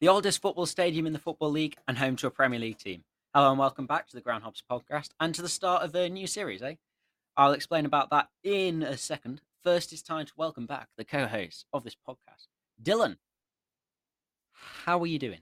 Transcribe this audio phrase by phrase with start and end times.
[0.00, 3.04] the oldest football stadium in the Football League and home to a Premier League team.
[3.34, 6.26] Hello and welcome back to the Groundhops podcast and to the start of a new
[6.26, 6.76] series, eh?
[7.36, 9.42] I'll explain about that in a second.
[9.62, 12.46] First, it's time to welcome back the co host of this podcast,
[12.82, 13.16] Dylan.
[14.52, 15.40] How are you doing?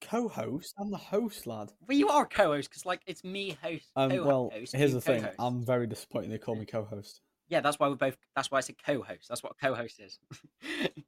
[0.00, 0.74] Co-host?
[0.76, 1.70] I'm the host, lad.
[1.86, 3.86] Well, you are a co host because, like, it's me host.
[3.94, 5.20] Um, well, here's the thing.
[5.20, 5.36] co-host.
[5.38, 7.20] I'm very disappointed they call me co-host.
[7.48, 8.16] Yeah, that's why we're both.
[8.34, 9.28] That's why I said co host.
[9.28, 10.18] That's what a co host is.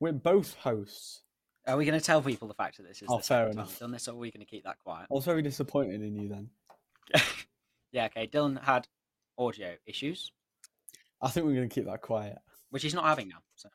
[0.00, 1.22] We're both hosts.
[1.66, 3.78] are we going to tell people the fact that this is Oh, fair enough.
[3.78, 5.06] done this, or are we going to keep that quiet?
[5.10, 6.50] I was very disappointed in you then.
[7.92, 8.26] yeah, okay.
[8.28, 8.86] Dylan had
[9.38, 10.30] audio issues,
[11.20, 12.36] I think we're going to keep that quiet.
[12.70, 13.38] which he's not having now.
[13.56, 13.68] So.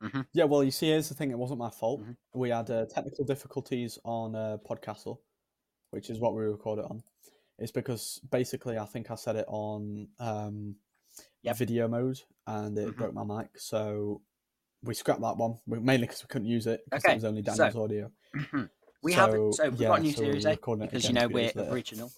[0.00, 1.30] hmm Yeah, well, you see, here's the thing.
[1.30, 2.00] It wasn't my fault.
[2.02, 2.16] Mhm.
[2.34, 5.18] We had uh, technical difficulties on uh, Podcastle,
[5.90, 7.02] which is what we recorded on.
[7.58, 10.76] It's because basically I think I said it on um,
[11.42, 11.56] Yep.
[11.56, 12.96] video mode and it Mhm.
[12.96, 13.58] broke my mic.
[13.58, 14.22] So
[14.82, 17.24] we scrapped that one, we- mainly because we couldn't use it because Okay, it was
[17.24, 18.12] only so- Daniel's audio.
[19.02, 20.56] We have So, so we've yeah, got a new so series, eh?
[20.56, 22.12] Because you know we're original,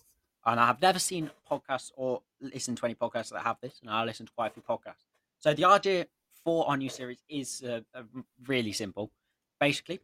[0.45, 3.89] and I have never seen podcasts or listened to any podcasts that have this, and
[3.91, 5.05] I listen to quite a few podcasts.
[5.39, 6.09] So the idea
[6.45, 8.03] for our new series is uh, uh,
[8.49, 9.13] really simple,
[9.61, 10.01] basically.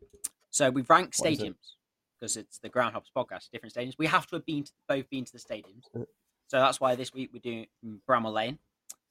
[0.50, 1.44] So we rank What is it?
[1.47, 1.75] stadiums
[2.20, 3.94] because it's the Groundhogs podcast, different stadiums.
[3.98, 6.05] We have to have been to, both been to the stadiums, Uh.
[6.47, 7.66] so that's why this week we're doing
[8.08, 8.60] Bramall Lane.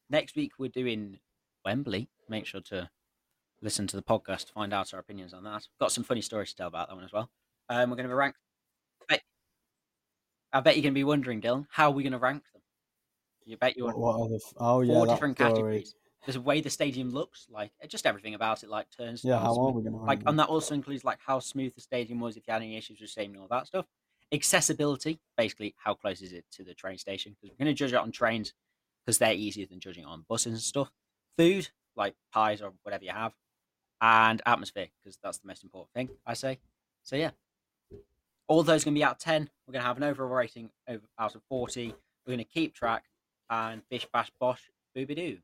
[0.09, 1.19] Next week we're doing
[1.65, 2.09] Wembley.
[2.29, 2.89] Make sure to
[3.61, 5.67] listen to the podcast to find out our opinions on that.
[5.79, 7.29] Got some funny stories to tell about that one as well.
[7.69, 8.35] Um, we're going to rank.
[10.53, 12.61] I bet you're going to be wondering, Dylan, how are we going to rank them?
[13.45, 15.49] You bet you're What, what are the f- oh yeah, four different story.
[15.51, 15.95] categories.
[16.25, 19.25] There's a way the stadium looks, like uh, just everything about it, like turns.
[19.25, 21.75] Yeah, how smooth- are we going to like, and that also includes like how smooth
[21.75, 23.85] the stadium was, if you had any issues with and all that stuff.
[24.33, 27.35] Accessibility, basically, how close is it to the train station?
[27.35, 28.53] Because we're going to judge it on trains
[29.07, 30.91] because they're easier than judging on buses and stuff.
[31.37, 33.33] Food, like pies or whatever you have,
[34.01, 36.59] and atmosphere, because that's the most important thing, I say.
[37.03, 37.31] So yeah,
[38.49, 39.49] all those going to be out of ten.
[39.65, 41.93] We're going to have an overall rating over, out of forty.
[42.25, 43.05] We're going to keep track
[43.49, 45.37] and bish bash bosh booby doo.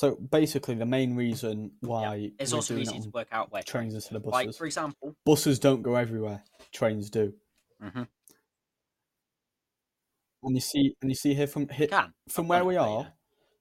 [0.00, 3.62] So basically, the main reason why It's we're also easy it to work out where
[3.62, 4.46] trains instead of buses.
[4.46, 6.42] Like for example, buses don't go everywhere.
[6.72, 7.34] Trains do.
[7.82, 8.08] Mhm.
[10.42, 11.88] And you see, and you see here from here,
[12.30, 13.10] from where we it, but, you are, know.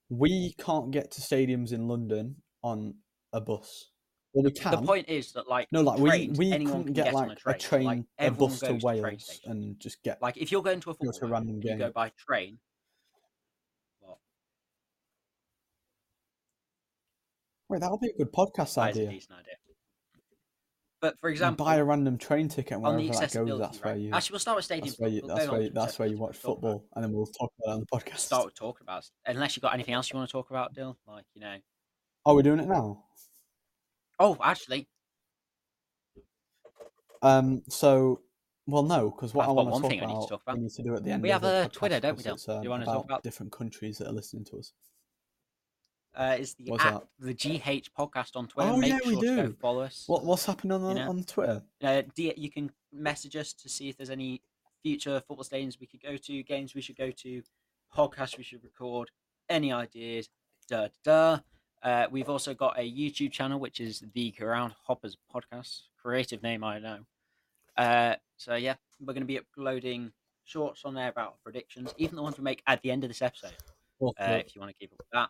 [0.07, 2.93] we can't get to stadiums in London on
[3.33, 3.91] a bus.
[4.31, 4.71] Well, we can.
[4.71, 7.37] The point is that like no, like we trains, we couldn't can get on like
[7.37, 7.55] a train.
[7.55, 9.51] a train, like, a bus to Wales station.
[9.51, 10.21] and just get.
[10.21, 12.59] Like if you're going to a Go to a football game, you go by train.
[13.99, 14.21] Well,
[17.69, 19.09] Wait, that'll be a good podcast that is a idea.
[19.11, 19.53] decent idea.
[21.01, 23.23] But for You example, buy a random train ticket and on the wherever that goes,
[23.23, 24.11] accessibility, that's where you.
[24.13, 24.83] Actually, we'll start with stadiums.
[24.85, 25.21] That's where you.
[25.23, 25.61] We'll That's where.
[25.61, 27.79] You, that's where you watch we'll about football, and then we'll talk about it on
[27.79, 28.17] the podcast.
[28.17, 30.97] Start with talking about unless you've got anything else you want to talk about, Dill.
[31.07, 31.55] Like you know.
[32.25, 33.05] Oh, we're doing it now.
[34.19, 34.89] Oh, actually,
[37.21, 37.61] Um.
[37.69, 38.19] So,
[38.67, 40.41] well, no, because what I've I want to thing talk I need to about, talk
[40.41, 40.57] about.
[40.57, 41.23] we need to do at the end.
[41.23, 42.63] We of have the a Twitter, podcast don't we, because Dylan?
[42.63, 44.73] you um, wanna talk about- different countries that are listening to us?
[46.15, 48.69] Uh, is the What's at the GH podcast on Twitter.
[48.69, 49.55] Oh, Make yeah, we sure to go do.
[49.61, 50.03] follow us.
[50.07, 51.09] What What's happening on You know?
[51.09, 51.63] on Twitter?
[51.83, 54.41] Uh, D- you can message us to see if there's any
[54.83, 57.41] future football stadiums we could go to, games we should go to,
[57.95, 59.09] podcasts we should record,
[59.49, 60.29] any ideas.
[60.67, 61.37] Da da.
[61.37, 61.39] da.
[61.81, 65.83] Uh, we've also got a YouTube channel which is the Ground Hoppers Podcast.
[66.01, 66.99] Creative name, I know.
[67.77, 70.11] Uh, so yeah, we're going to be uploading
[70.43, 73.21] shorts on there about predictions, even the ones we make at the end of this
[73.21, 73.53] episode.
[74.01, 75.29] Uh, if you want to keep up with that.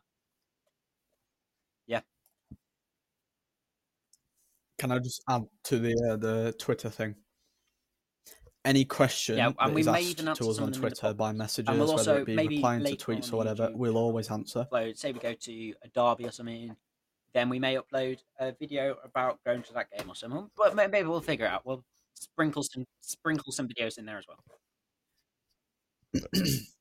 [4.80, 7.16] Can I just add to the uh, the Twitter thing?
[8.66, 10.72] Any question Yeah, and that we may asked even to us on of them in
[10.72, 13.68] the Twitter by messages, we'll whether also it be maybe replying to tweets or whatever,
[13.68, 14.68] YouTube we'll always answer.
[14.72, 16.76] upload, say we go to a derby or something,
[17.34, 20.50] then we may upload a video about going to that game or something.
[20.58, 21.66] But maybe we'll figure it out.
[21.66, 21.86] We'll
[22.16, 24.40] sprinkle some sprinkle some videos in there as well.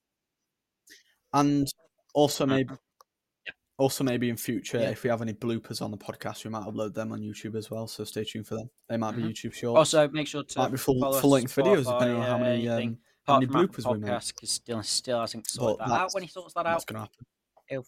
[1.32, 1.68] And
[2.14, 2.48] also Mhm.
[2.48, 2.74] maybe.
[3.78, 4.90] Also maybe in future, Yeah.
[4.90, 7.70] if we have any bloopers on the podcast, we might upload them on YouTube as
[7.70, 7.86] well.
[7.86, 8.68] So stay tuned for them.
[8.88, 9.16] They might Mhm.
[9.16, 9.78] be YouTube shorts.
[9.78, 12.98] Also, make sure to might be full full length videos depending on how many um,
[13.26, 14.26] how many bloopers we make.
[14.26, 16.12] Because still still hasn't sorted that out.
[16.14, 17.26] When he sorts that That's out, gonna happen.
[17.68, 17.86] he'll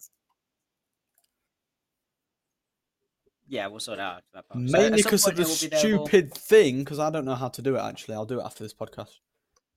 [3.47, 4.23] yeah, we'll sort out.
[4.33, 4.61] That part.
[4.63, 6.79] Mainly because of the it will be available, stupid thing.
[6.79, 7.79] Because I don't know how to do it.
[7.79, 9.19] Actually, I'll do it after this podcast.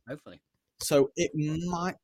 [0.08, 0.40] Hopefully,
[0.80, 1.96] So it might.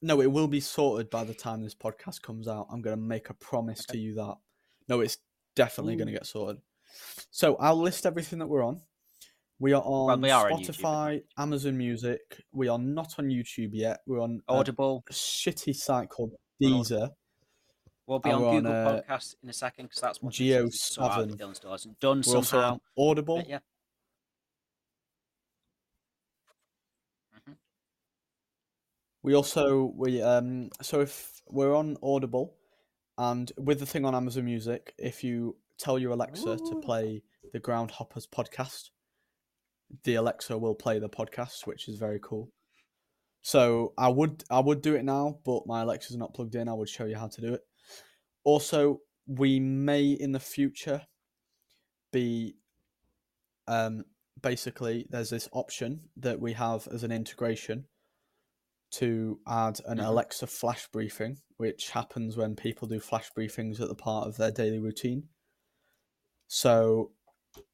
[0.00, 2.68] No, it will be sorted by the time this podcast comes out.
[2.70, 3.98] I'm going to make a promise Okay.
[3.98, 4.36] to you that.
[4.88, 5.18] No, it's
[5.56, 6.62] definitely going to get sorted.
[7.30, 8.80] So I'll list everything that we're on.
[9.60, 12.20] We are on we are on Spotify, Amazon Music.
[12.52, 14.00] We are not on YouTube yet.
[14.06, 15.04] We're on a Audible.
[15.10, 17.10] shitty site called Deezer.
[18.06, 20.32] We'll be and on we're on, Google uh, Podcasts in a second because that's what
[20.32, 21.54] Geo this is sort out that 7.
[21.54, 22.72] Dylan done We're also somehow.
[22.74, 23.36] on Audible.
[23.38, 23.58] But yeah.
[27.36, 27.56] Mhm.
[29.28, 32.54] We also we um so if we're on Audible
[33.18, 37.22] and with the thing on Amazon Music, if you tell your Alexa to play
[37.52, 38.88] the Groundhoppers podcast,
[40.04, 42.48] the Alexa will play the podcast, which is very cool.
[43.42, 46.66] So I would I would do it now, but my Alexa's not plugged in.
[46.66, 47.60] I would show you how to do it.
[48.44, 51.02] Also, we may in the future
[52.14, 52.56] be
[53.66, 54.04] um
[54.40, 57.84] basically there's this option that we have as an integration
[58.90, 60.06] to add an Mhm.
[60.06, 64.50] Alexa flash briefing, which happens when people do flash briefings at the part of their
[64.50, 65.28] daily routine.
[66.46, 67.12] So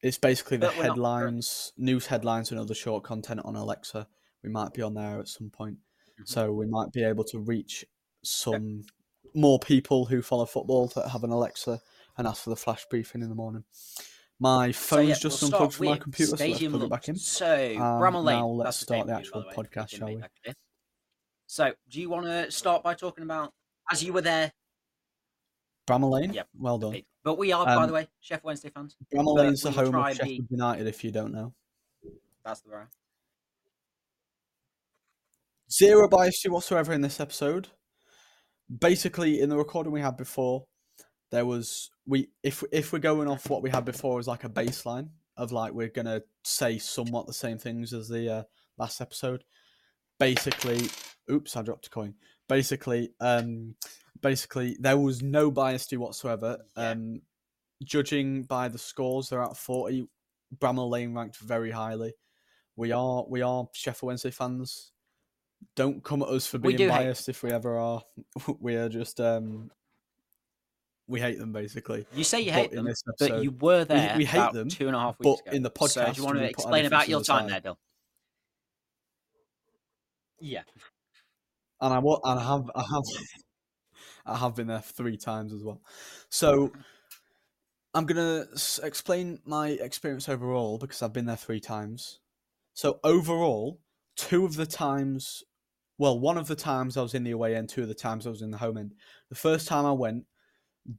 [0.00, 4.08] it's basically the we're not headlines, news headlines, and other short content on Alexa.
[4.43, 5.78] We might be on there at some point.
[6.20, 6.28] Mhm.
[6.28, 7.84] So we might be able to reach
[8.22, 8.84] some
[9.34, 11.81] more people who follow football that have an Alexa
[12.16, 13.64] and ask for the flash briefing in the morning.
[14.40, 17.08] My So phone's yeah, just we'll unplugged from my computer, so let's plug it back
[17.08, 17.16] in.
[17.16, 18.38] So Bramall Lane.
[18.38, 20.22] now let's start the actual by the way, podcast, shall we?
[21.55, 23.53] So, do you want to start by talking about
[23.89, 24.51] as you were there?
[25.87, 26.49] Bramall Lane, Yep.
[26.59, 27.01] well done.
[27.23, 28.97] But we are, by Um, the way, Sheffield Wednesday fans.
[29.15, 31.55] Bramall Lane's the home of and be- Sheffield United, if you don't know.
[32.45, 32.89] That's the right.
[35.71, 37.69] Zero bias to whatsoever in this episode.
[38.77, 40.67] Basically, in the recording we had before,
[41.31, 44.49] there was we if if we're going off what we had before as like a
[44.49, 48.43] baseline of like we're gonna say somewhat the same things as the uh,
[48.77, 49.45] last episode.
[50.19, 50.89] Basically,
[51.31, 52.15] oops, I dropped a coin.
[52.49, 53.75] Basically, um,
[54.21, 56.59] basically there was no bias to whatsoever.
[56.76, 56.91] Yeah.
[56.91, 57.23] Um,
[57.82, 60.09] judging by the scores, they're at forty.
[60.59, 62.12] Bramall Lane ranked very highly.
[62.76, 64.93] We are we are Sheffield Wednesday fans.
[65.76, 68.03] Don't come at us for being do hate biased if we ever are.
[68.61, 69.71] we are just um
[71.06, 72.06] we hate them basically.
[72.15, 74.69] You say you But hate them, this but you were there we hate about them,
[74.69, 75.56] two and a half but weeks ago.
[75.56, 77.50] in the so do podcast, you want to explain about your time aside.
[77.53, 77.79] there, Bill?
[80.41, 80.62] Yeah.
[81.85, 83.05] And I and I have I have
[84.27, 85.83] I have been there three times as well.
[86.29, 86.73] So
[87.95, 92.21] I'm gonna s- explain my experience overall because I've been there three times.
[92.75, 93.81] So overall,
[94.17, 95.45] two of the times,
[95.99, 98.27] well, one of the times I was in the away end, two of the times
[98.27, 98.95] I was in the home end.
[99.31, 100.27] The first time I went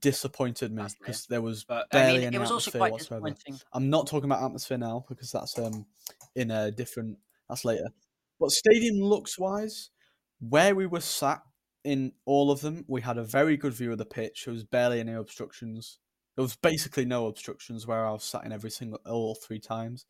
[0.02, 2.96] disappointed me because there was But barely I mean, any it was also atmosphere quite
[2.96, 3.36] whatsoever.
[3.36, 3.62] disappointing.
[3.74, 5.88] I'm not talking about atmosphere now because that's um
[6.36, 7.90] in a different that's later.
[8.40, 9.92] But stadium looks wise,
[10.50, 11.42] where we were sat
[11.83, 14.45] in all of them, we had a very good view of the pitch.
[14.45, 16.00] There was barely any obstructions.
[16.36, 20.06] There was basically no obstructions where I was sat in every single all three times.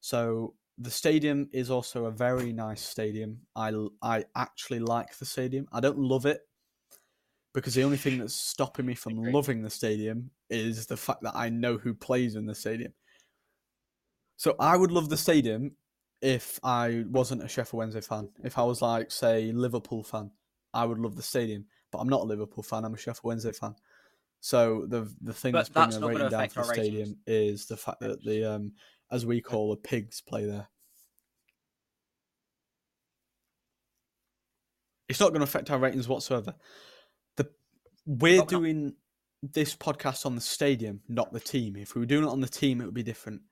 [0.00, 3.40] So the stadium is also a very nice stadium.
[3.56, 5.66] I I actually like the stadium.
[5.72, 6.40] I don't love it
[7.54, 11.34] because the only thing that's stopping me from loving the stadium is the fact that
[11.34, 12.92] I know who plays in the stadium.
[14.36, 15.72] So I would love the stadium
[16.20, 18.28] if I wasn't a Sheffield Wednesday fan.
[18.42, 20.30] If I was like, say, Liverpool fan,
[20.72, 21.66] I would love the stadium.
[21.92, 22.84] But I'm not a Liverpool fan.
[22.84, 23.74] I'm a Sheffield Wednesday fan.
[24.40, 26.86] So the the thing But that's bringing the rating down for the ratings.
[26.86, 28.72] stadium is the fact that the um,
[29.10, 30.68] as we call the pigs play there.
[35.08, 36.54] It's not going to affect our ratings whatsoever.
[37.36, 37.48] The
[38.04, 38.94] we're doing
[39.42, 41.76] this podcast on the stadium, not the team.
[41.76, 43.42] If we were doing it on the team, it would be different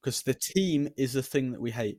[0.00, 1.98] because the team is the thing that we hate.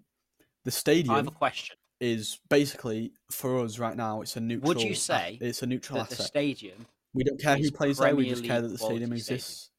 [0.65, 1.77] The I have stadium a question.
[1.99, 4.21] is basically for us right now.
[4.21, 4.67] It's a neutral.
[4.69, 8.15] Would you say it's a neutral That the stadium we don't care who plays there.
[8.15, 9.35] We just care that the stadium quality stadium?
[9.37, 9.71] exists.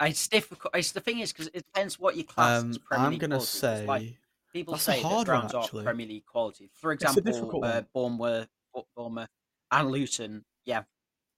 [0.00, 0.76] It's difficult.
[0.76, 3.20] It's the thing is because it depends what you class Um, as Premier I'm League
[3.20, 3.58] gonna quality.
[3.60, 4.18] 'cause, like, say
[4.52, 5.82] people that's say that hard one, are.
[5.82, 6.70] Premier League quality.
[6.74, 7.82] For example, uh.
[7.92, 8.48] Bournemouth,
[8.94, 9.28] Bournemouth,
[9.72, 10.44] and Luton.
[10.64, 10.84] Yeah,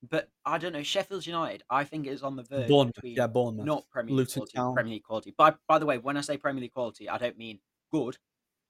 [0.08, 0.82] but I don't know.
[0.82, 3.66] Sheffield United, I think is on the verge Bournemouth, between yeah, Bournemouth.
[3.66, 4.74] not Premier League Luton quality, Town.
[4.74, 5.34] Premier League quality.
[5.36, 7.60] By by the way, when I say Premier League quality, I don't mean
[7.92, 8.16] good.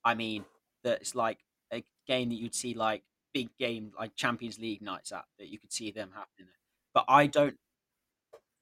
[0.04, 0.44] I mean
[0.82, 1.38] that it's like
[1.72, 5.58] a game that you'd see like big game like Champions League nights at that you
[5.58, 6.48] could see them happening.
[6.94, 7.56] But I don't.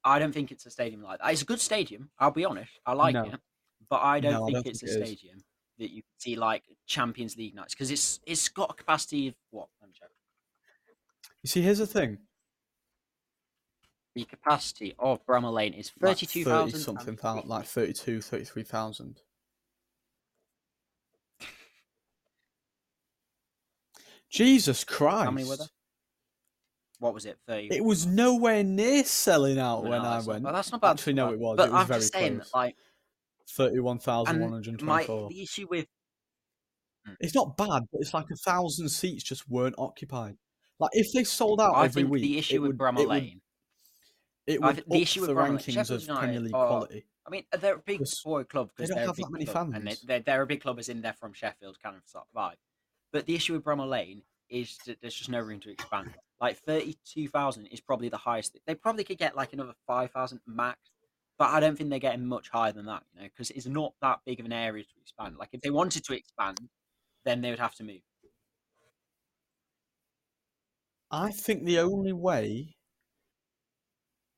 [0.04, 1.32] I don't think it's a stadium like that.
[1.32, 2.10] It's a good stadium.
[2.18, 2.70] I'll be honest.
[2.86, 3.24] I like No.
[3.24, 3.40] it,
[3.90, 5.08] but I don't No, I think don't it's think a it is.
[5.08, 5.44] stadium
[5.78, 9.34] that you could see like Champions League nights because it's it's got a capacity of
[9.50, 9.68] what?
[9.80, 10.10] Let me check.
[11.42, 12.18] You see, here's the thing.
[14.18, 19.20] The capacity of Bramall Lane is like thirty-two 30 thousand something thousand, like 32, 33,000.
[24.28, 25.24] Jesus Christ.
[25.24, 25.66] How many were there?
[26.98, 27.38] what was it?
[27.46, 27.68] Thirty.
[27.70, 30.42] It was nowhere near selling out Well, when no, I not- went.
[30.42, 30.90] well, that's not bad.
[30.90, 31.56] Actually, no, it was.
[31.56, 32.54] But it was I'm very just saying, close.
[32.54, 32.76] like,
[33.50, 35.86] Thirty-one thousand and one hundred my the issue with
[37.06, 37.12] hmm.
[37.20, 40.36] It's not bad, but it's like a thousand seats just weren't occupied.
[40.80, 43.40] Like if they sold out I every week, the issue with would, Bramall Lane.
[44.48, 47.04] It would the issue with the rankings Sheffield of United Premier League are- quality.
[47.26, 49.86] I mean, they're a big Because boy club they don't have that many club, and
[49.86, 50.24] they, fans.
[50.24, 52.02] they're, a big club as in they're from Sheffield, kind of
[52.34, 52.54] vibe.
[53.12, 56.14] But the issue with Bramall Lane is that there's just no room to expand.
[56.40, 58.56] Like thirty-two thousand is probably the highest.
[58.66, 60.78] They probably could get like another five thousand max,
[61.38, 63.02] but I don't think they're getting much higher than that.
[63.14, 65.36] You know, because it's not that big of an area to expand.
[65.36, 66.60] Like if they wanted to expand,
[67.26, 68.00] then they would have to move.
[71.10, 72.76] I think the only way,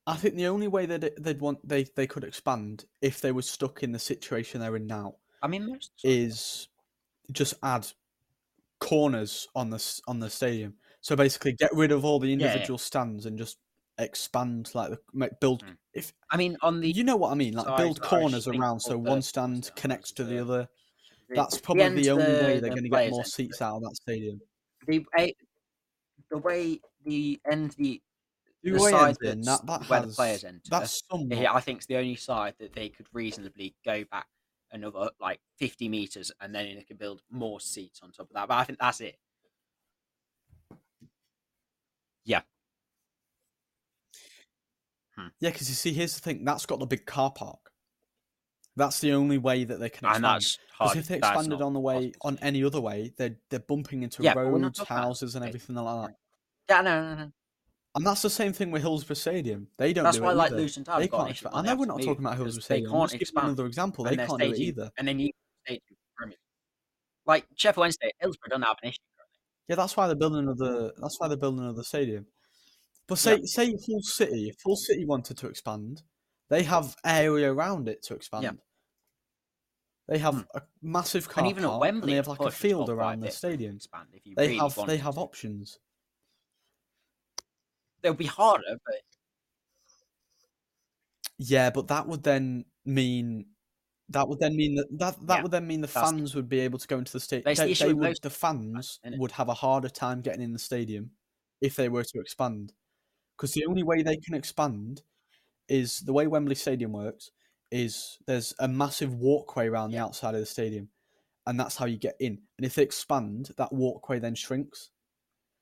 [0.07, 3.41] I think the only way that they'd want they they could expand if they were
[3.41, 6.67] stuck in the situation they're in now I mean, most is
[7.31, 7.87] just add
[8.79, 10.75] corners on the on the stadium.
[11.01, 12.33] So basically, get rid of all the yeah.
[12.33, 13.57] individual stands and just
[13.97, 15.63] expand like the make, build.
[15.63, 15.77] Mm.
[15.93, 18.97] If I mean, on the you know what I mean, like build corners around so
[18.97, 20.69] one stand connects to the the- other.
[21.33, 23.83] That's probably end the only way they're the going to get more seats out of
[23.83, 24.41] that stadium.
[24.85, 25.05] the
[26.29, 28.01] the way the end the
[28.63, 30.61] The side that's that, that where has, the players enter.
[30.69, 31.47] that's somewhat.
[31.47, 34.27] I think it's the only side that they could reasonably go back
[34.71, 38.47] another like 50 meters and then they could build more seats on top of that.
[38.47, 39.17] But I think that's it.
[42.23, 42.41] Yeah,
[45.17, 45.27] hmm.
[45.39, 46.45] Yeah, because you see, here's the thing.
[46.45, 47.71] That's got the big car park.
[48.75, 50.35] That's the only way that they can And expand.
[50.35, 53.59] that's Because if they expanded on the way possible on any other way, they're they're
[53.59, 56.15] bumping into Yeah, but we're not roads, houses, and everything like that.
[56.69, 57.31] Yeah, no, no, no.
[57.95, 59.67] And that's the same thing with Hillsborough Stadium.
[59.77, 60.51] They don't That's do why, it like.
[60.51, 61.55] Luton Town, They have got an can't expand.
[61.55, 62.93] I they know we're not move talking about Hillsborough Stadium.
[62.93, 64.05] I'm can't expand another example.
[64.05, 64.91] They can't do it either.
[64.97, 65.29] and then you
[65.65, 65.81] stadium
[66.25, 66.37] League.
[67.25, 68.97] like Sheffield Wednesday, Hillsborough don't have an issue.
[69.67, 70.93] Yeah, that's why they're building another.
[70.97, 72.27] That's why they're building another stadium.
[73.07, 73.37] But Yeah.
[73.37, 76.03] say say Hull City, if Hull City wanted to expand,
[76.49, 78.43] they have area around it to expand.
[78.43, 78.51] Yeah.
[80.07, 80.41] They have Hmm.
[80.57, 83.19] a massive car And even park, Wembley, and they have like a field a around
[83.21, 83.75] the stadium.
[83.75, 85.21] Expand if you They really have they have to.
[85.21, 85.79] options.
[88.01, 88.95] They'll be harder, but
[91.37, 93.45] Yeah, but that would then mean
[94.09, 96.49] that would then mean that that, that Yeah, would then mean the that's- fans would
[96.49, 97.43] be able to go into the stadium.
[97.45, 100.53] That's the They, they would most the fans would have a harder time getting in
[100.53, 101.11] the stadium
[101.61, 102.73] if they were to expand,
[103.37, 105.03] because the only way they can expand
[105.69, 107.31] is the way Wembley Stadium works.
[107.71, 110.89] Is there's a massive walkway around the outside of the stadium,
[111.47, 112.41] and that's how you get in.
[112.57, 114.89] And if they expand, that walkway then shrinks.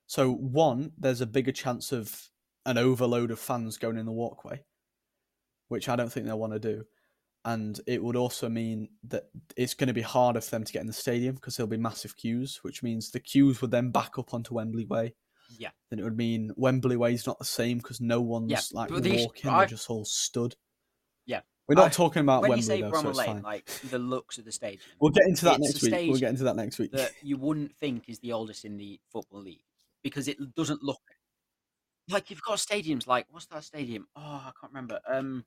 [0.09, 2.29] So one, there's a bigger chance of
[2.65, 4.63] an overload of fans going in the walkway,
[5.67, 6.85] which I don't think they'll want to do.
[7.45, 9.25] And it would also mean that
[9.55, 11.77] it's going to be harder for them to get in the stadium because there'll be
[11.77, 15.13] massive queues, which means the queues would then back up onto Wembley Way.
[15.59, 15.69] yeah.
[15.91, 19.03] Then it would mean Wembley Way is not the same because no one's like but
[19.03, 20.55] the walking; I- they're just all stood.
[21.27, 21.41] Yeah.
[21.67, 23.41] we're not I- talking about when Wembley you say though, so Bramall it's Lane, fine.
[23.43, 25.93] like the looks of the stadium, We'll get into that next week.
[26.09, 26.93] We'll get into that next week.
[26.93, 29.61] that you wouldn't think is the oldest in the football league
[30.03, 31.01] because it doesn't look
[32.09, 34.07] like you've got stadiums like what's that stadium?
[34.15, 34.99] Oh, I can't remember.
[35.07, 35.45] Um,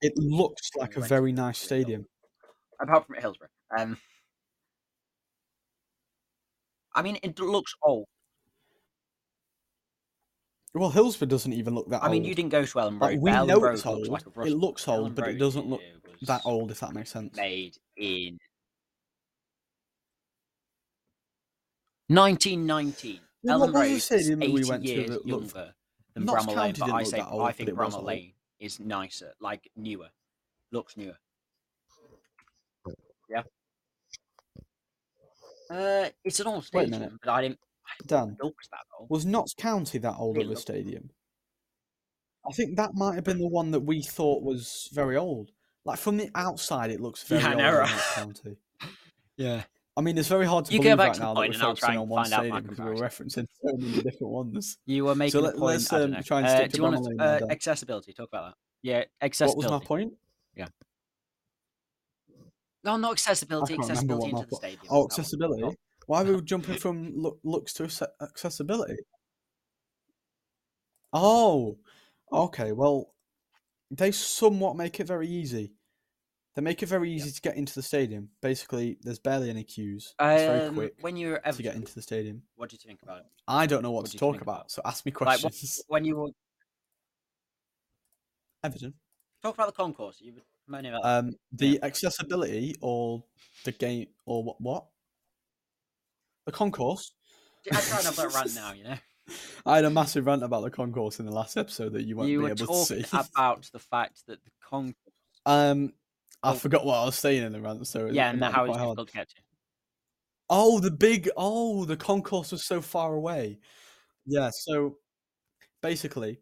[0.00, 2.06] It looks like a very nice stadium.
[2.80, 3.48] apart from Hillsborough.
[3.78, 3.98] Um,
[6.94, 8.06] I mean, it looks old.
[10.74, 12.02] Well, Hillsborough doesn't even look that old.
[12.02, 12.12] I old.
[12.12, 13.00] mean, you didn't go to Elland Road.
[13.00, 15.38] Like, we Elland know Road it's looks like a It looks old, Elland but it
[15.38, 15.80] doesn't look
[16.22, 17.36] that old, if that makes sense.
[17.36, 18.38] Made in
[22.08, 23.20] 1919.
[23.44, 25.74] Well, Elland what was Road the is 80 we went to years that looked- younger
[26.14, 27.96] than Notts Bramall Lane, but didn't I say that old, I think it was Bramall
[27.98, 28.04] old.
[28.06, 30.08] Lane is nicer, like newer,
[30.72, 31.18] looks newer.
[33.28, 33.42] Yeah.
[35.70, 37.12] Uh, it's an old Wait a stadium, minute.
[37.22, 37.58] but I didn't.
[38.06, 39.10] Dan, It looks that old.
[39.10, 41.10] was Notts County that old It of a looked- stadium?
[42.46, 45.50] I think that might have been the one that we thought was very old.
[45.86, 47.58] Like from the outside, it looks very Yeah, I old.
[47.58, 47.90] know, in right?
[47.90, 48.56] Notts County.
[49.36, 49.64] Yeah.
[49.96, 51.52] I mean, it's very hard to You go believe back right to now that we're
[51.52, 54.78] focusing on one find out stadium because we're referencing so many different ones.
[54.86, 55.64] You were making let- a point.
[55.64, 58.12] let's, I don't um, try and Uh, stick do to you want to uh, accessibility?
[58.12, 58.54] Talk about that.
[58.82, 59.66] Yeah, accessibility.
[59.66, 60.14] What was my point?
[60.56, 60.66] Yeah.
[62.82, 63.74] No, not accessibility.
[63.74, 64.86] Accessibility into the stadium.
[64.90, 65.06] Oh, one.
[65.06, 65.76] accessibility.
[66.06, 67.84] Why are we jumping from look, looks to
[68.20, 68.96] accessibility?
[71.16, 71.78] Oh,
[72.32, 72.72] okay.
[72.72, 73.14] Well,
[73.88, 75.73] they somewhat make it very easy.
[76.54, 78.28] They make it very easy to get into the stadium.
[78.40, 80.14] Basically, there's barely any queues.
[80.20, 82.42] It's very Um, quick when you were ever, to get into the stadium.
[82.54, 83.26] what did you think about it?
[83.48, 85.82] I don't know what, what to talk about, about- so ask me Like what, questions.
[85.88, 86.28] when you were
[88.62, 88.94] Everton.
[89.42, 91.04] talk about the concourse, you were about.
[91.04, 93.24] Um, the accessibility or
[93.64, 94.60] the game or what?
[94.60, 94.86] What?
[96.46, 97.12] The concourse.
[97.70, 98.96] I try and have that rant now, you know.
[99.66, 102.28] I had a massive rant about the concourse in the last episode that you won't
[102.28, 103.16] you be able to talking see.
[103.34, 104.94] about the fact that the concourse.
[105.46, 105.92] um,
[106.44, 108.78] I forgot what I was saying in the rant, so Yeah, and how it's quite
[108.78, 108.96] hard.
[108.96, 109.34] difficult to get to.
[110.50, 113.58] Oh, the big oh, the concourse was so far away.
[114.26, 114.98] Yeah, so
[115.82, 116.40] basically,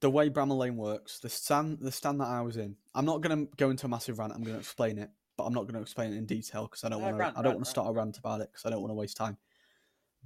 [0.00, 3.20] the way Bramall Lane works, the stand the stand that I was in, I'm not
[3.20, 4.32] gonna go into a massive rant.
[4.32, 7.02] I'm gonna explain it, but I'm not gonna explain it in detail because I don't
[7.02, 7.38] want to.
[7.38, 9.16] I don't want to start a rant about it because I don't want to waste
[9.16, 9.36] time.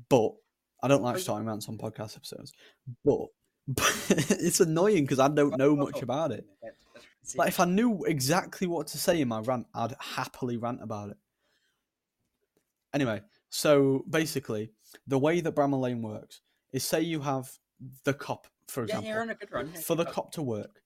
[0.09, 0.33] But
[0.83, 2.53] I don't like starting rants on podcast episodes.
[3.05, 3.27] But,
[3.75, 6.45] but it's annoying because I don't know much about it.
[7.37, 11.11] Like if I knew exactly what to say in my rant, I'd happily rant about
[11.11, 11.17] it.
[12.93, 14.71] Anyway, so basically,
[15.07, 16.41] the way that Bramall Lane works
[16.73, 17.50] is say you have
[18.05, 19.69] the Kop, for yeah, example, you're on a good run.
[19.73, 20.83] for the Kop to work.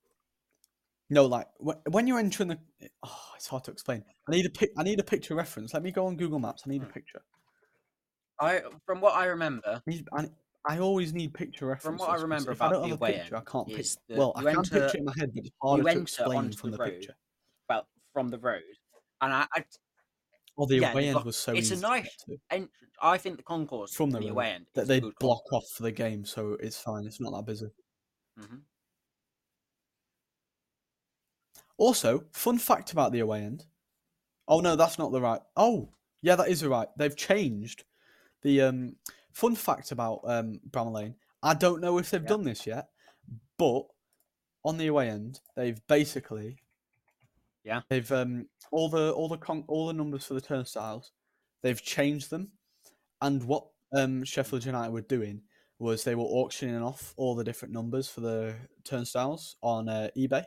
[1.10, 1.46] No, like
[1.88, 2.58] when you're entering the,
[3.04, 4.04] oh, it's hard to explain.
[4.28, 4.70] I need a pic.
[4.76, 5.72] I need a picture reference.
[5.72, 6.64] Let me go on Google Maps.
[6.66, 6.92] I need a Hmm.
[6.92, 7.22] picture.
[8.40, 10.28] I from what I remember, I, need, I,
[10.66, 11.98] I always need picture references.
[12.00, 13.46] From what I remember if I about don't the have a away picture, I end
[13.46, 13.66] can't.
[13.68, 15.50] Pic- is that well, I you can enter- picture it in my head, but it's
[15.62, 17.14] harder to enter explain onto from the the, road, picture.
[17.68, 18.62] well, from the road,
[19.20, 19.64] and I, I,
[20.56, 22.16] Oh, the yeah, away they've end got- was so it's a easy to get nice
[22.28, 22.36] to.
[22.50, 22.70] ent-
[23.02, 25.64] I think the concourse From the road, away end that is they good block off
[25.76, 27.04] for the game, so it's fine.
[27.06, 27.66] It's not that busy.
[28.38, 28.56] hmm
[31.76, 33.66] Also, fun fact about the away end.
[34.46, 35.40] Oh no, that's not the right.
[35.56, 35.88] Oh,
[36.22, 36.88] yeah, that is the right.
[36.96, 37.84] They've changed
[38.42, 38.96] the um
[39.34, 41.14] fun fact about um Bramall Lane.
[41.42, 42.28] I don't know if they've Yeah.
[42.28, 42.88] done this yet,
[43.58, 43.82] but
[44.64, 46.58] on the away end, they've basically
[47.64, 47.82] Yeah.
[47.90, 51.12] they've um all the all the con- all the numbers for the turnstiles,
[51.62, 52.52] they've changed them,
[53.20, 55.42] and what um Sheffield United were doing
[55.78, 60.44] was they were auctioning off all the different numbers for the turnstiles on uh, eBay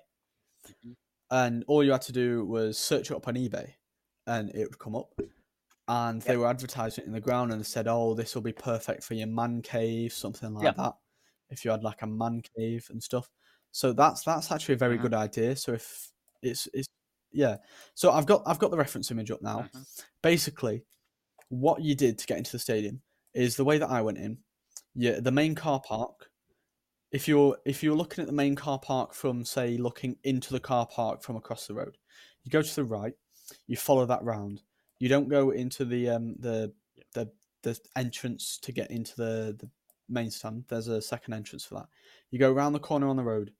[0.86, 0.96] Mhm.
[1.32, 3.76] and all you had to do was search it up on eBay,
[4.26, 5.14] and it would come up.
[5.88, 6.38] And they Yep.
[6.38, 9.14] were advertising it in the ground, and they said, "Oh, this will be perfect for
[9.14, 10.78] your man cave, something like Yeah.
[10.78, 10.96] that.
[11.50, 13.30] If you had like a man cave and stuff."
[13.72, 15.08] So that's that's actually a very Mhm.
[15.08, 15.56] good idea.
[15.56, 16.88] So if it's it's
[17.32, 17.58] yeah,
[17.96, 19.70] so I've got I've got the reference image up now.
[19.74, 19.88] Mhm.
[20.24, 20.86] Basically,
[21.50, 23.04] what you did to get into the stadium
[23.34, 24.44] is the way that I went in.
[24.96, 26.32] Yeah, the main car park
[27.12, 30.60] if you're if you're looking at the main car park from say looking into the
[30.60, 31.98] car park from across the road
[32.44, 33.14] you go to the right
[33.68, 34.64] you follow that round
[35.00, 36.74] you don't go into the um the
[37.14, 37.30] the
[37.64, 39.70] the entrance to get into the the
[40.10, 40.66] main stand.
[40.68, 41.88] There's a second entrance for that.
[42.32, 43.52] You go around the corner on the road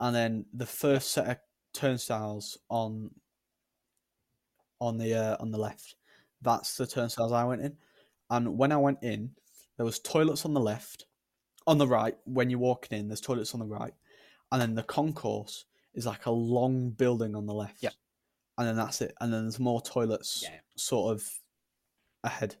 [0.00, 1.36] and then the first set of
[1.72, 3.10] turnstiles on
[4.80, 5.94] on the uh, on the left
[6.42, 7.76] that's the turnstiles i went in.
[8.30, 9.30] And when i went in
[9.76, 11.06] there was toilets on the left
[11.66, 13.94] on the right when you're walking in there's toilets on the right.
[14.52, 17.82] And then the concourse is like a long building on the left.
[17.82, 17.90] Yeah.
[18.60, 19.14] And then that's it.
[19.20, 20.60] And then there's more toilets Yeah.
[20.76, 21.26] sort of
[22.22, 22.56] ahead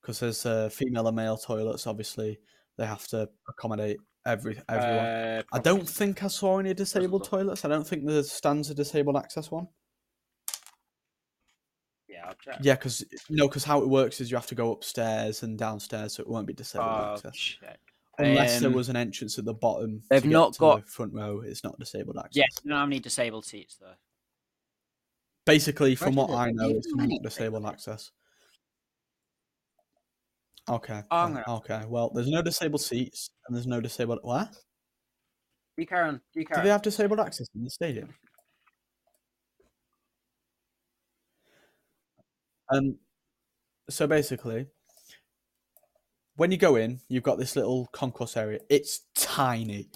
[0.00, 2.38] because there's uh, female and male toilets obviously
[2.76, 4.98] they have to accommodate every everyone.
[5.06, 7.64] Uh, i don't think i saw any disabled toilets.
[7.64, 9.66] I don't think the stands a disabled access one.
[12.08, 15.42] Yeah, I'll yeah because no because how it works is you have to go upstairs
[15.42, 17.34] and downstairs so it won't be disabled I'll access.
[17.36, 17.80] check.
[18.18, 21.40] unless there Um, was an entrance at the bottom they've not got- the front row
[21.40, 22.36] it's not disabled access.
[22.36, 23.94] Yes, you don't have disabled seats though.
[25.46, 28.10] Basically from what i know it's not disabled access.
[30.68, 34.54] Okay Oh, okay, well there's no disabled seats and there's no disabled what?
[35.76, 36.20] You carry on.
[36.34, 36.74] You do carry they on.
[36.74, 38.14] have disabled access in the stadium?
[42.72, 42.98] Um
[43.88, 44.66] so basically
[46.36, 48.60] when you go in you've got this little concourse area.
[48.68, 49.88] It's tiny.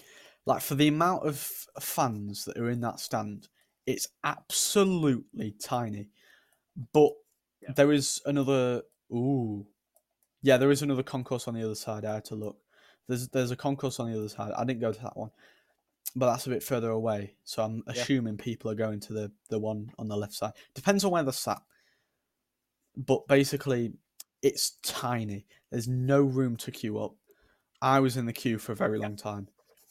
[0.45, 1.37] Like for the amount of
[1.79, 3.47] fans that are in that stand
[3.85, 6.09] it's absolutely tiny.
[6.93, 7.13] But
[7.61, 7.73] Yeah.
[7.73, 9.65] there is another ooh.
[10.41, 12.05] Yeah there is another concourse on the other side.
[12.05, 12.57] I had to look.
[13.07, 14.51] There's there's a concourse on the other side.
[14.57, 15.31] I didn't go to that one
[16.15, 17.35] but that's a bit further away.
[17.43, 18.01] So i'm Yeah.
[18.01, 20.53] assuming people are going to the the one on the left side.
[20.73, 21.61] Depends on where they're sat.
[22.95, 23.93] But basically
[24.41, 25.45] it's tiny.
[25.71, 27.15] There's no room to queue up.
[27.81, 29.47] I was in the queue for a very long time.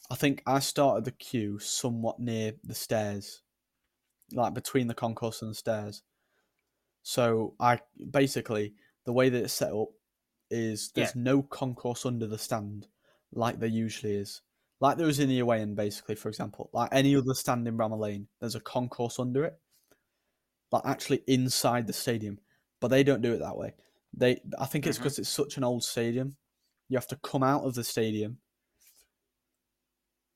[0.09, 3.41] I think i started the queue somewhat near the stairs
[4.31, 6.03] like between the concourse and the stairs.
[7.03, 8.73] So i basically
[9.05, 9.89] the way that it's set up
[10.49, 11.03] is Yeah.
[11.03, 12.87] there's no concourse under the stand
[13.31, 14.41] like there usually is.
[14.79, 16.69] Like there was in the away end basically for example.
[16.73, 19.59] Like any other stand in Bramall Lane there's a concourse under it.
[20.71, 22.39] Like actually inside the stadium.
[22.79, 23.73] But they don't do it that way.
[24.13, 25.03] They i think it's mm-hmm.
[25.03, 26.37] because it's such an old stadium.
[26.89, 28.39] You have to come out of the stadium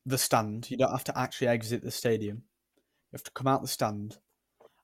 [0.05, 0.69] the stand.
[0.69, 2.43] You don't have to actually exit the stadium
[3.11, 4.17] you have to come out the stand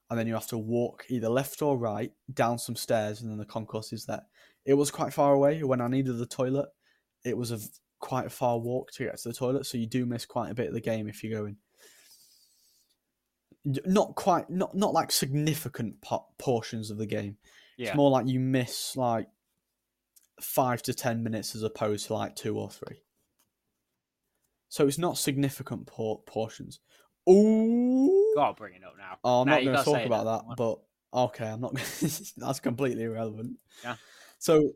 [0.08, 3.38] and then you have to walk either left or right down some stairs and then
[3.38, 4.22] the concourse is there
[4.64, 6.68] it was quite far away when i needed the toilet
[7.24, 7.58] it was a
[7.98, 10.54] quite a far walk to get to the toilet, so you do miss quite a
[10.54, 11.56] bit of the game if you're going.
[13.64, 17.36] Not quite, not not like significant po- portions of the game.
[17.76, 17.88] Yeah.
[17.88, 19.26] It's more like you miss like
[20.40, 23.02] five to ten minutes as opposed to like two or three.
[24.68, 26.78] So it's not significant por- portions.
[27.28, 28.15] Ooh.
[28.36, 29.16] Gotta bring it up now.
[29.24, 30.78] Oh, I'm No, not going to talk about that that, but
[31.18, 31.74] okay, I'm not.
[32.36, 33.56] that's completely irrelevant.
[33.82, 33.96] Yeah.
[34.38, 34.72] So,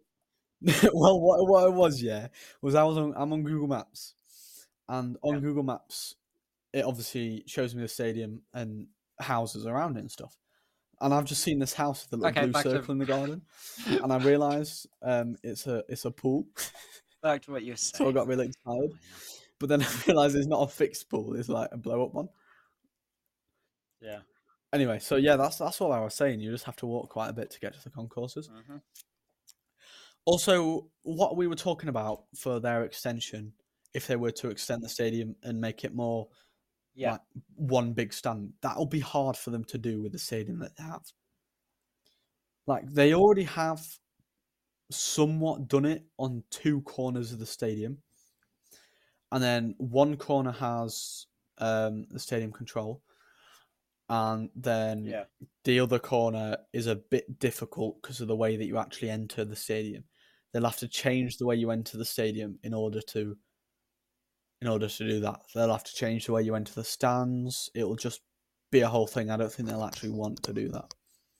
[0.94, 2.28] well, what what it was, yeah,
[2.62, 4.14] was I was on I'm on Google Maps,
[4.88, 5.40] and on Yeah.
[5.40, 6.14] Google Maps,
[6.72, 8.86] it obviously shows me the stadium and
[9.20, 10.34] houses around it and stuff.
[11.02, 12.98] And I've just seen this house with a little Okay, blue back to- circle in
[12.98, 13.42] the garden,
[13.86, 16.46] and I realised um, it's a it's a pool.
[17.22, 17.98] Back to what you were saying.
[17.98, 18.92] So I got really excited.
[19.58, 22.30] But then I realised it's not a fixed pool; it's like a blow up one.
[24.00, 24.20] Yeah.
[24.72, 26.40] Anyway, so yeah, that's that's all I was saying.
[26.40, 28.48] You just have to walk quite a bit to get to the concourses.
[28.48, 28.76] hmm
[30.24, 33.52] Also, what we were talking about for their extension,
[33.94, 36.28] if they were to extend the stadium and make it more
[36.94, 37.12] Yeah.
[37.12, 37.20] like
[37.56, 40.84] one big stand, that'll be hard for them to do with the stadium that they
[40.84, 41.02] have.
[42.66, 43.86] Like they already have
[44.90, 48.02] somewhat done it on two corners of the stadium.
[49.32, 51.26] And then one corner has
[51.58, 53.02] um, the stadium control.
[54.10, 55.24] And then Yeah.
[55.64, 59.44] the other corner is a bit difficult because of the way that you actually enter
[59.44, 60.04] the stadium.
[60.52, 63.38] They'll have to change the way you enter the stadium in order to
[64.62, 65.40] in order to do that.
[65.54, 67.70] They'll have to change the way you enter the stands.
[67.74, 68.20] It'll just
[68.70, 69.30] be a whole thing.
[69.30, 70.92] I don't think they'll actually want to do that.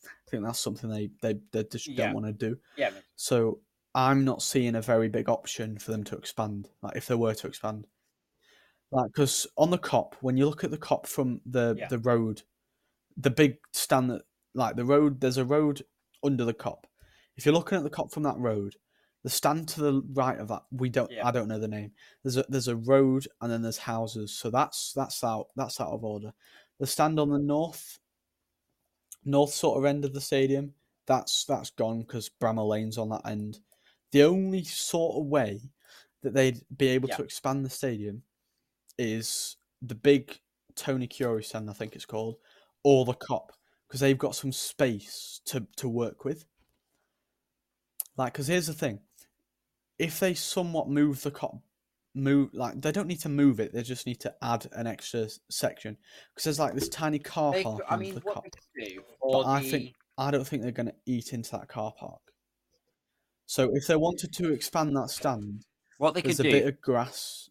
[0.05, 2.07] I think that's something they they, they just Yeah.
[2.07, 2.59] don't want to do.
[2.77, 2.93] Yeah.
[3.17, 3.61] So
[3.95, 6.71] I'm not seeing a very big option for them to expand.
[6.83, 7.87] Like if they were to expand,
[8.93, 11.89] like because on the Kop, when you look at the Kop from the Yeah.
[11.89, 12.43] the road,
[13.17, 14.23] the big stand that
[14.55, 15.83] like the road, there's a road
[16.25, 16.85] under the Kop.
[17.37, 18.77] If you're looking at the Kop from that road,
[19.23, 21.27] the stand to the right of that, we don't, Yeah.
[21.27, 21.93] I don't know the name.
[22.23, 24.33] There's a there's a road and then there's houses.
[24.37, 26.33] So that's that's out that's out of order.
[26.79, 27.99] The stand on the north,
[29.25, 30.73] north sort of end of the stadium,
[31.07, 33.61] that's that's gone because Bramall Lane's on that end.
[34.13, 35.61] The only sort of way
[36.23, 37.17] that they'd be able Yeah.
[37.17, 38.23] to expand the stadium
[38.99, 40.39] is the big
[40.75, 42.37] Tony Currie stand, I think it's called,
[42.83, 43.51] or the Kop,
[43.89, 46.45] because they've got some space to to work with.
[48.17, 49.01] Like, because here's the thing:
[49.99, 51.61] if they somewhat move the Kop,
[52.15, 55.29] move like they don't need to move it; they just need to add an extra
[55.49, 55.97] section
[56.35, 58.45] because there's like this tiny car They park I under mean, the Kop.
[58.79, 62.21] do, or I think- I don't think they're going to eat into that car park.
[63.47, 65.65] So if they wanted to expand that stand,
[65.97, 67.49] what they could there's a do, bit of grass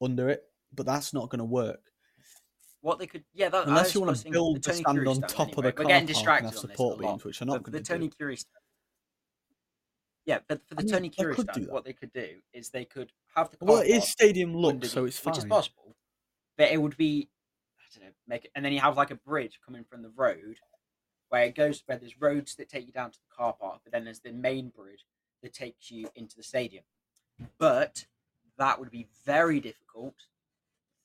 [0.00, 1.92] under it, but that's not going to work
[2.86, 5.50] what they could, yeah, that, unless you want to build the stand on top anyway.
[5.50, 7.80] of the We're car getting park distracted this support beams, which are not going the
[7.82, 8.08] Tony.
[8.08, 8.62] Currie stand.
[10.24, 12.84] Yeah, but for the I mean, Tony Currie stand, what they could do is they
[12.84, 15.32] could have the car Well, it is stadium look, so it's fine.
[15.32, 15.96] which is possible,
[16.56, 17.28] but it would be,
[17.80, 20.12] I don't know, make it, and then you have like a bridge coming from the
[20.14, 20.60] road,
[21.30, 23.92] where it goes where there's roads that take you down to the car park, but
[23.92, 25.04] then there's the main bridge
[25.42, 26.84] that takes you into the stadium.
[27.58, 28.06] But
[28.58, 30.14] that would be very difficult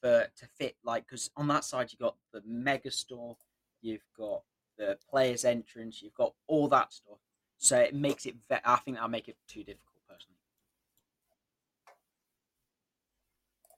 [0.02, 3.38] for to fit, like because on that side you've got the mega store,
[3.82, 4.42] you've got
[4.78, 7.20] the players' entrance, you've got all that stuff.
[7.58, 8.36] So it makes it.
[8.50, 10.38] Ve- I think that'll make it too difficult, personally.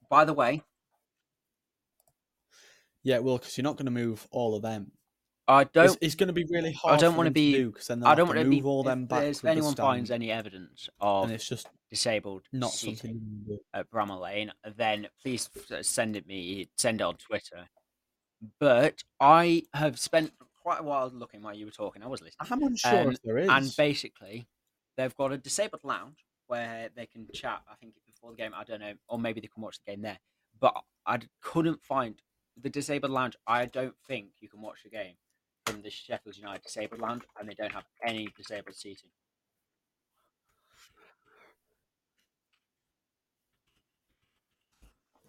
[0.10, 0.64] By the way,
[3.04, 4.92] Yeah, well, because you're not going to move all of them.
[5.48, 5.98] I don't.
[6.02, 6.96] it's going to be really hard.
[6.96, 8.68] I don't wanna be- do because then I don't want to move be.
[8.68, 12.72] all them if back with anyone finds any evidence of and it's just disabled not
[12.72, 13.12] something.
[13.12, 13.60] you can do.
[13.74, 15.50] at Bramall Lane, then please
[15.82, 16.70] send it me.
[16.78, 17.68] Send it on Twitter.
[18.60, 22.04] But I have spent quite a while looking while you were talking.
[22.04, 22.48] I was listening.
[22.52, 23.50] I'm unsure Um, if there is.
[23.50, 24.48] and basically
[24.98, 28.64] they've got a disabled lounge where they can chat i think before the game i
[28.64, 30.20] don't know or maybe they can watch the game there
[30.60, 30.76] but
[31.08, 32.22] i couldn't find
[32.62, 35.14] the disabled lounge i don't think you can watch the game
[35.66, 39.10] from the sheffield united disabled land, and they don't have any disabled seating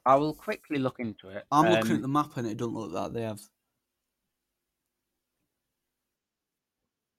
[0.07, 2.75] i will quickly look into it I'm looking Um, at the map and it doesn't
[2.75, 3.41] look that they have.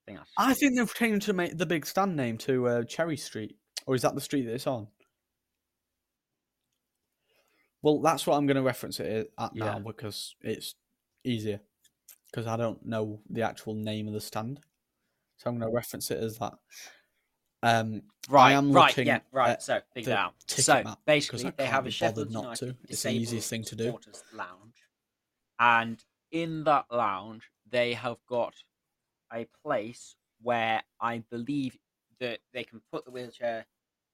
[0.08, 3.18] I think I think they've changed to make the big stand name to uh, Cherry
[3.18, 4.88] Street, or is that the street that it's on?
[7.82, 9.80] Well, that's what I'm going to reference it at now Yeah.
[9.80, 10.76] because it's
[11.24, 11.62] easier.
[12.36, 14.60] Because I don't know the actual name of the stand,
[15.38, 16.54] so I'm going to reference it as that.
[17.64, 21.66] Um, right am right looking yeah right so figure it out so map, basically they
[21.66, 22.76] have a bothered sheffield not to.
[22.90, 23.98] It's the easiest thing to do.
[24.34, 24.84] lounge
[25.60, 28.54] and in that lounge they have got
[29.34, 31.76] a place where i believe
[32.20, 33.66] that they can put the wheelchair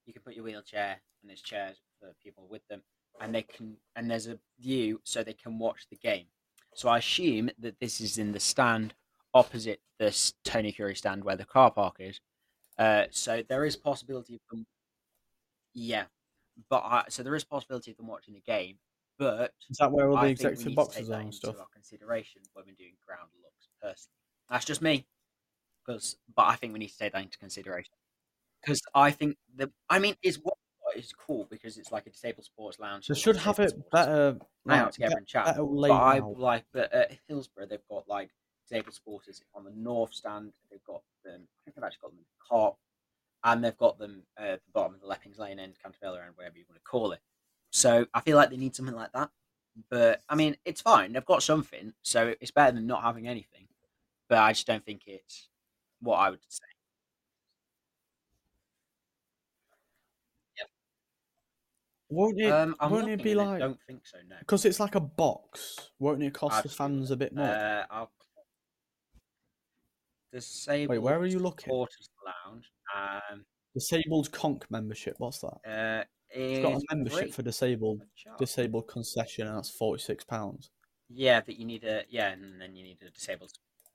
[0.06, 2.82] you can put your wheelchair and there's chairs for people with them,
[3.20, 6.26] and they can and there's a view so they can watch the game.
[6.74, 8.94] So I assume that this is in the stand
[9.34, 12.20] opposite this Tony Fury stand where the car park is.
[12.78, 14.66] Uh, so there is possibility of them.
[15.74, 16.06] Yeah,
[16.70, 18.78] but I, so there is possibility of them watching the game.
[19.18, 21.60] But Is that where all the I executive need to take boxes are and stuff?
[21.60, 23.70] our consideration when we're doing ground looks.
[23.82, 24.18] Personally,
[24.50, 25.06] that's just me.
[25.86, 27.94] Because, but I think we need to take that into consideration.
[28.62, 30.56] Because I think the, I mean, is what
[30.96, 33.08] is cool because it's like a disabled sports lounge.
[33.08, 34.38] They should have it better.
[34.68, 35.56] hang out together and chat.
[35.58, 38.30] But I like, but at Hillsborough they've got like
[38.68, 40.54] disabled supporters on the north stand.
[40.70, 41.42] They've got them.
[41.44, 42.76] I think they've actually got them in the Kop,
[43.44, 46.34] and they've got them uh, at the bottom of the Leppings Lane end, Cantabella end,
[46.36, 47.20] wherever you want to call it.
[47.72, 49.30] So I feel like they need something like that.
[49.90, 51.14] But I mean, it's fine.
[51.14, 53.68] They've got something, so it's better than not having anything.
[54.30, 55.50] But I just don't think it's
[56.02, 56.64] what I would say.
[62.12, 62.52] Won't it?
[62.52, 63.60] Um, won't it be and I like?
[63.60, 64.18] don't think so.
[64.30, 64.36] No.
[64.40, 65.92] Because it's like a box.
[65.98, 67.46] Won't it cost the fans a bit more?
[67.46, 68.12] Uh, I'll
[70.34, 71.66] disabled where are you looking?
[71.66, 72.70] supporters lounge.
[72.96, 75.16] Um, Disabled conch membership.
[75.18, 75.58] What's that?
[75.66, 78.02] uh, It's got a membership free for disabled
[78.38, 80.70] disabled concession, and that's forty six pounds.
[81.10, 83.52] Yeah, but you need a yeah, and then you need a disabled.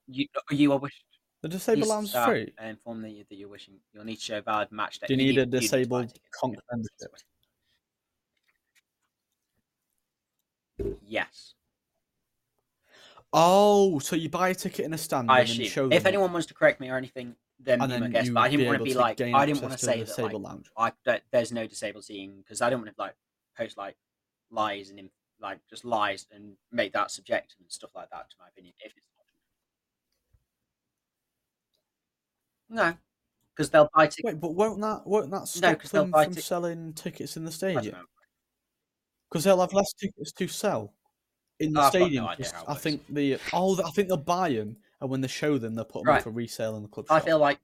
[0.07, 1.05] You you are wish.
[1.42, 2.52] The disabled lounge is free.
[2.62, 3.74] Inform that, you, that you're wishing.
[3.92, 5.07] You'll need to show valid match day.
[5.09, 7.14] Do you need a disabled ticket to membership?
[11.06, 11.54] Yes,
[13.32, 15.92] Oh, so you buy a ticket in a stand I and then show assume.
[15.92, 18.26] them If anyone wants to correct me or anything, then and be my then guest.
[18.26, 19.72] you But I didn't be want able to be to like gain I didn't want
[19.72, 20.70] to access to say the that like disabled lounge.
[20.76, 23.16] I that there's no disabled seating because I don't want to like
[23.56, 23.96] post like
[24.50, 28.30] lies and like just lies and make that subjective and stuff like that.
[28.30, 29.06] To my opinion, if it's
[32.68, 32.96] not no,
[33.54, 34.22] because they'll buy tickets.
[34.24, 37.44] Wait, but won't that won't that stop 'cause they'll them buy from selling tickets in
[37.44, 38.06] the I don't stadium?
[39.30, 40.94] Because they'll have less tickets to sell
[41.58, 42.26] in the ah, no stadium.
[42.26, 45.20] idea 'cause how it I think the oh, I think they'll buy them, and when
[45.20, 46.18] they show them, they'll put them Right.
[46.18, 47.24] up for resale in the club I shop.
[47.26, 47.60] feel like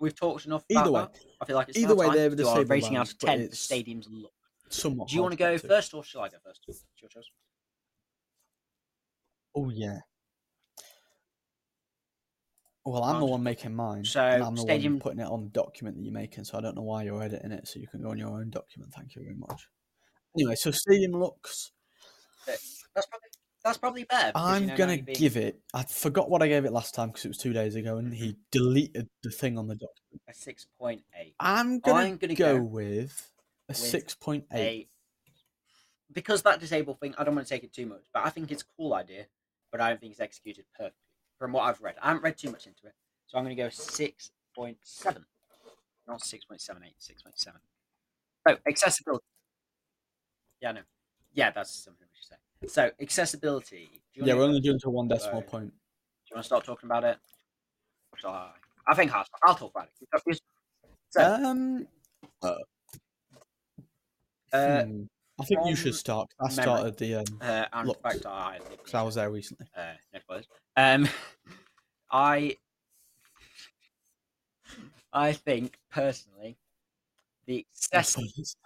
[0.00, 1.24] we've talked enough about Either way, that.
[1.40, 3.48] I feel like it's either way, they're to the disabled rating out of ten.
[3.48, 4.32] The stadium's look.
[4.70, 5.08] somewhat.
[5.08, 6.62] Do you want to go get first or shall I go first?
[6.68, 7.30] It's your choice.
[9.54, 10.00] Oh yeah.
[12.84, 15.44] Well, I'm the one making mine, So, and I'm the stadium- one putting it on
[15.44, 16.44] the document that you're making.
[16.44, 17.68] So I don't know why you're editing it.
[17.68, 18.92] So you can go on your own document.
[18.94, 19.68] Thank you very much.
[20.38, 21.72] Anyway, so stadium looks.
[22.46, 23.28] That's probably
[23.64, 24.32] that's probably better.
[24.34, 25.60] I'm know, gonna give it.
[25.74, 28.14] I forgot what I gave it last time because it was two days ago, and
[28.14, 28.40] he mm-hmm.
[28.52, 30.22] deleted the thing on the document.
[30.28, 31.34] a six point eight.
[31.40, 33.30] I'm gonna, I'm gonna go, go with
[33.68, 34.90] a with six point eight.
[36.12, 38.50] Because that disabled thing, I don't want to take it too much, but I think
[38.50, 39.26] it's a cool idea,
[39.70, 40.94] but I don't think it's executed perfectly.
[41.38, 42.94] From what I've read, I haven't read too much into it,
[43.26, 45.26] so I'm going to go six point seven,
[46.06, 47.60] not six point seven eight, six point seven.
[48.48, 49.24] Oh, accessibility.
[50.60, 50.80] Yeah, no,
[51.34, 52.68] yeah, that's something we should say.
[52.68, 54.02] So accessibility.
[54.14, 55.70] Do you Yeah, we're only doing to one decimal point.
[55.70, 55.76] Do
[56.30, 57.18] you want to start talking about it?
[58.12, 58.52] Or shall
[58.86, 58.94] I?
[58.94, 60.40] Think I'll, I'll talk about it.
[61.10, 61.86] So, Um,
[62.42, 62.54] uh,
[64.52, 65.04] hmm,
[65.40, 66.28] I think you should start.
[66.40, 66.62] I memory.
[66.62, 69.66] started the um uh, and Look, back to I because I was there recently.
[69.76, 70.48] uh, no spoilers.
[70.76, 71.08] Um,
[72.10, 72.56] I
[75.12, 76.56] I think personally
[77.46, 78.56] the No access-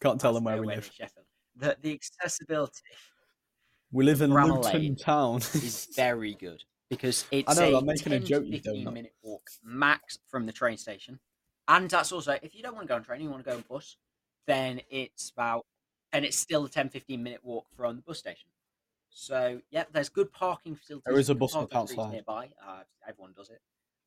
[0.00, 0.90] Can't tell them where we live.
[1.60, 1.76] Sheffield.
[1.82, 2.82] The the accessibility
[3.90, 5.36] We live in Bramall Luton Lane Town.
[5.36, 8.56] is very good because it's I know, a I'm making a 10 joke, to you
[8.58, 8.92] 15 donut.
[8.92, 11.18] minute walk max from the train station,
[11.68, 13.56] and that's also if you don't want to go on train, you want to go
[13.56, 13.96] on bus,
[14.46, 15.66] then it's about
[16.12, 18.50] and it's still a 10-15 minute walk from the bus station.
[19.08, 21.04] So yeah, there's good parking facilities.
[21.06, 22.12] There is a bus stop outside.
[22.12, 22.50] nearby.
[22.66, 23.60] Uh, everyone does it.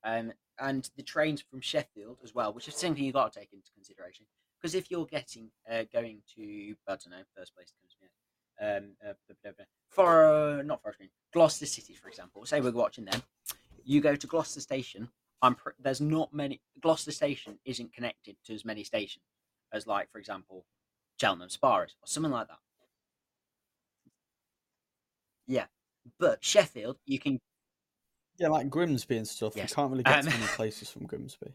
[0.04, 3.40] Um, and the trains from Sheffield as well, which is something you have got to
[3.40, 4.26] take into consideration.
[4.66, 6.42] Because if you're getting uh, going to
[6.88, 7.96] I don't know, first place comes.
[8.60, 9.66] Um, uh, blah, blah, blah.
[9.90, 12.44] for uh, not Forest Green, Gloucester City, for example.
[12.48, 13.22] Say we're watching them.
[13.84, 15.08] You go to Gloucester Station.
[15.44, 16.62] I'm pr- there's not many.
[16.82, 19.26] Gloucester Station isn't connected to as many stations
[19.72, 20.66] as, like, for example,
[21.22, 22.58] Cheltenham Spa is, or something like that.
[25.46, 25.66] Yeah,
[26.18, 27.40] but Sheffield, you can
[28.40, 29.54] yeah, like Grimsby and stuff.
[29.56, 29.70] Yes.
[29.70, 31.54] You can't really get Um, to many places from Grimsby.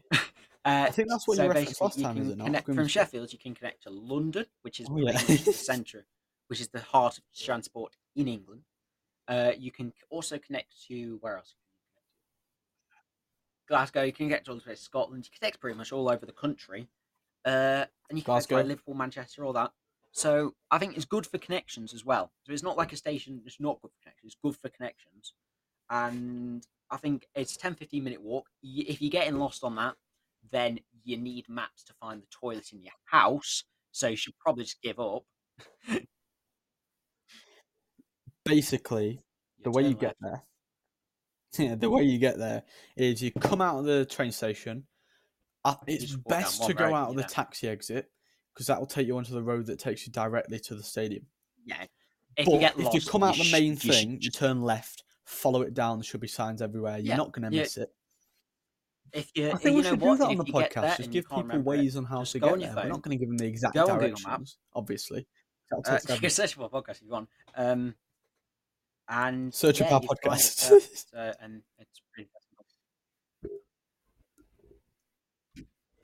[0.63, 2.63] Uh, I think that's what you referenced last time, is it not?
[2.65, 5.13] From Sheffield, you can connect to London, which is Oh, yeah.
[5.13, 6.05] the centre,
[6.47, 8.61] which is the heart of transport in England.
[9.27, 11.55] Uh, you can also connect to where else?
[11.55, 13.67] Can you connect to?
[13.67, 14.03] Glasgow.
[14.03, 14.83] You can get to all the places.
[14.85, 15.25] Scotland.
[15.25, 16.87] You can connect pretty much all over the country.
[17.43, 18.63] Uh, and you can connect to.
[18.63, 19.71] Liverpool, Manchester, all that.
[20.11, 22.31] So I think it's good for connections as well.
[22.45, 24.33] So it's not like a station that's not good for connections.
[24.33, 25.33] It's good for connections.
[25.89, 28.47] And I think it's a 10 15 minute walk.
[28.61, 29.95] If you're getting lost on that,
[30.51, 34.63] then you need maps to find the toilet in your house, so you should probably
[34.63, 35.23] just give up.
[38.45, 39.21] Basically,
[39.63, 40.43] the way you get there,
[41.57, 42.63] yeah, the way you get there
[42.95, 44.85] is you come out of the train station.
[45.63, 47.27] Uh, it's just walk down best one to go road, out of the yeah.
[47.27, 48.09] taxi exit
[48.53, 51.25] because that will take you onto the road that takes you directly to the stadium.
[51.65, 51.85] Yeah.
[52.37, 54.17] If but you get if lost, you come out the sh- main you should thing,
[54.21, 55.99] you turn left, follow it down.
[55.99, 56.97] There should be signs everywhere.
[56.97, 57.63] You're Yeah, not going to yeah.
[57.63, 57.89] miss it.
[59.13, 60.53] If you, I you think we know should what, do that on if the you
[60.53, 60.97] podcast.
[60.97, 62.73] Just you give people remember it, ways on how just to get on there.
[62.75, 64.21] We're not going to give them the exact go on Google Maps.
[64.23, 65.27] directions, obviously.
[65.85, 67.29] Uh, you can search for a podcast if you want.
[67.55, 67.95] Um,
[69.09, 71.03] and Search up our you find it podcast.
[71.41, 72.29] and it's pretty.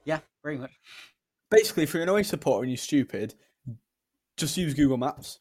[0.05, 0.71] Yeah, pretty much.
[1.51, 3.35] Basically, if you're an away supporter and you're stupid,
[4.37, 5.39] just use Google Maps.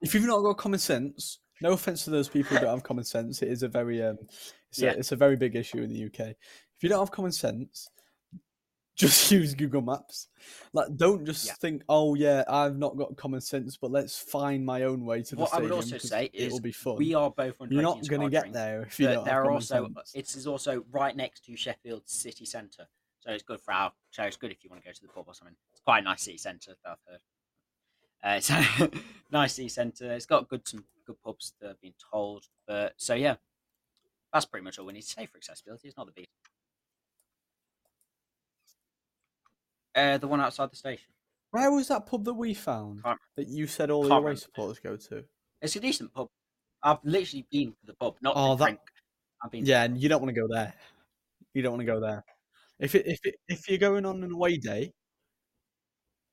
[0.00, 3.04] If you've not got common sense, no offense to those people who don't have common
[3.04, 4.18] sense, it is a very um,
[4.70, 4.90] it's, Yeah.
[4.90, 6.20] a, it's a very big issue in the UK.
[6.30, 7.88] If you don't have common sense,
[8.96, 10.28] just use Google Maps.
[10.72, 11.54] Like, don't just Yeah.
[11.54, 15.34] think, oh yeah, I've not got common sense, but let's find my own way to
[15.36, 15.76] the What I would stadium.
[15.78, 16.96] also say it will be fun.
[16.96, 19.44] We are both on You're not going to get there if you don't there have
[19.46, 20.14] are also sense.
[20.14, 22.86] it is also right next to Sheffield city centre,
[23.20, 23.92] so it's good for our.
[24.10, 25.56] So it's good if you want to go to the pub or something.
[25.72, 26.74] It's quite a nice city centre.
[26.84, 27.20] I've heard.
[28.24, 28.90] Uh, it's a
[29.32, 30.12] nice city centre.
[30.12, 32.44] It's got good some good pubs that I've been told.
[32.66, 33.36] But so yeah,
[34.32, 35.88] that's pretty much all we need to say for accessibility.
[35.88, 36.26] It's not the big.
[39.94, 41.06] Uh, the one outside the station.
[41.50, 44.36] Where was that pub that we found Can't- that you said all the can't away
[44.36, 45.24] supporters go to?
[45.60, 46.28] It's a decent pub.
[46.82, 48.80] I've literally been to the pub, not Oh, to that- drink.
[49.44, 49.66] I've been.
[49.66, 50.72] Yeah, and you don't want to go there.
[51.52, 52.24] You don't want to go there.
[52.78, 54.92] If it, if it, if you're going on an away day,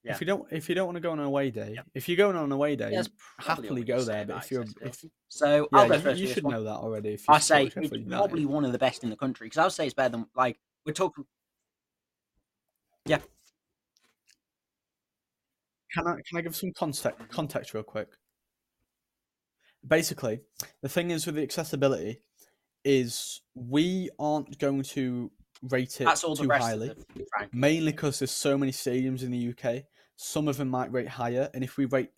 [0.04, 0.14] Yeah.
[0.14, 1.82] if you don't if you don't want to go on an away day, Yeah.
[1.94, 3.04] if you're going on an away day, Yeah,
[3.38, 4.26] happily go need to say there.
[4.26, 6.20] But if you're if so yeah, I'll go you, first.
[6.20, 6.54] you this should one.
[6.54, 7.10] know that already.
[7.16, 7.74] If I say it's
[8.08, 10.26] probably one of the best in the country because I would say it's better than
[10.36, 11.26] like we're talking.
[13.06, 13.20] Yeah.
[15.94, 18.08] Can I can I give some context context real quick?
[19.86, 20.42] Basically,
[20.82, 22.22] the thing is with the accessibility
[22.86, 25.32] is we aren't going to
[25.64, 26.90] rate it That's all the too rest highly.
[26.90, 29.84] of the mainly because there's so many stadiums in the UK.
[30.16, 32.10] Some of them might rate higher, and if we rate,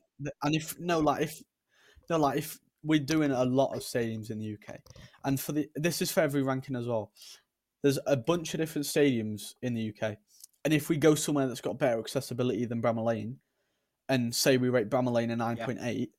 [0.43, 1.41] and if no, like if
[2.09, 4.77] no, like if we're doing a lot of stadiums in the UK,
[5.25, 7.11] and for the this is for every ranking as well.
[7.83, 10.17] There's a bunch of different stadiums in the UK,
[10.65, 13.37] and if we go somewhere that's got better accessibility than Bramall Lane,
[14.09, 16.11] and say we rate Bramall Lane a nine point eight,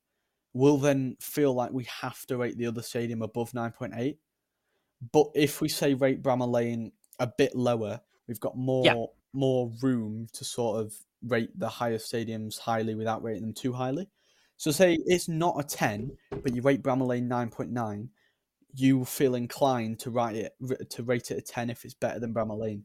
[0.54, 4.18] we'll then feel like we have to rate the other stadium above nine point eight.
[5.12, 10.26] But if we say rate Bramall Lane a bit lower, we've got more more room
[10.34, 10.94] to sort of
[11.26, 14.08] rate the higher stadiums highly without rating them too highly.
[14.56, 18.10] So say it's not a ten, but you rate Bramall Lane nine point nine,
[18.74, 20.54] you feel inclined to write it
[20.90, 22.84] to rate it a ten if it's better than Bramall Lane.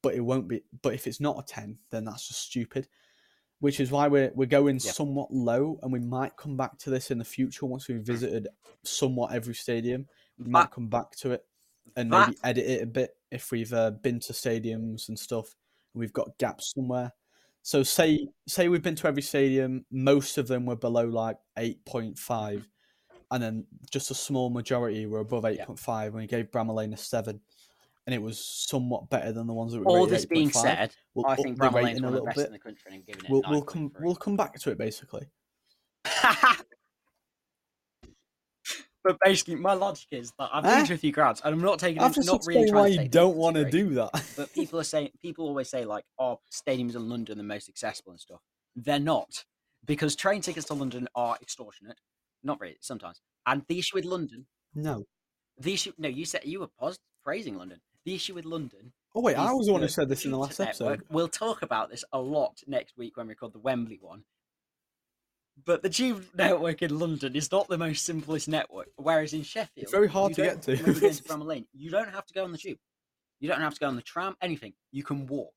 [0.00, 0.62] But it won't be.
[0.80, 2.88] But if it's not a ten, then that's just stupid.
[3.60, 4.92] Which is why we're we're going Yeah.
[4.92, 8.06] somewhat low, and we might come back to this in the future once we've mm.
[8.06, 8.46] visited
[8.84, 10.06] somewhat every stadium.
[10.38, 11.44] We might That- come back to it
[11.96, 15.54] and that- maybe edit it a bit if we've uh, been to stadiums and stuff.
[15.94, 17.12] And we've got gaps somewhere.
[17.62, 19.84] So say say we've been to every stadium.
[19.90, 22.66] Most of them were below like eight point five,
[23.30, 26.12] and then just a small majority were above eight point five.
[26.12, 27.40] And we gave Bramall Lane a seven,
[28.06, 29.90] and it was somewhat better than the ones that we were.
[29.98, 30.62] All this being 8.5.
[30.62, 32.46] said, we'll I think Bramall Lane's a one of the little best bit.
[32.46, 35.26] in the country and giving it We'll we'll come we'll come back to it basically.
[39.04, 41.78] but basically, my logic is that I've been to a few crowds, and I'm not
[41.78, 42.02] taking.
[42.02, 44.10] I've just not really why you don't want to do that.
[44.36, 47.68] But people are saying, people always say like, "Oh, stadiums in London are the most
[47.68, 48.40] accessible and stuff."
[48.76, 49.44] They're not,
[49.84, 51.98] because train tickets to London are extortionate.
[52.42, 53.20] Not really, sometimes.
[53.46, 55.04] And the issue with London, no.
[55.58, 55.92] the issue.
[55.98, 56.92] No, you said you were
[57.24, 57.80] praising London.
[58.04, 58.92] The issue with London.
[59.14, 61.02] Oh wait, I was the one who said this in the last network- episode.
[61.10, 64.24] We'll talk about this a lot next week when we record the Wembley one.
[65.64, 68.88] But the tube network in London is not the most simplest network.
[68.96, 70.76] Whereas in Sheffield, it's very hard to get to.
[70.76, 72.78] you're going to Bramall Lane, you don't have to go on the tube.
[73.40, 74.36] You don't have to go on the tram.
[74.42, 74.74] Anything.
[74.92, 75.52] You can walk.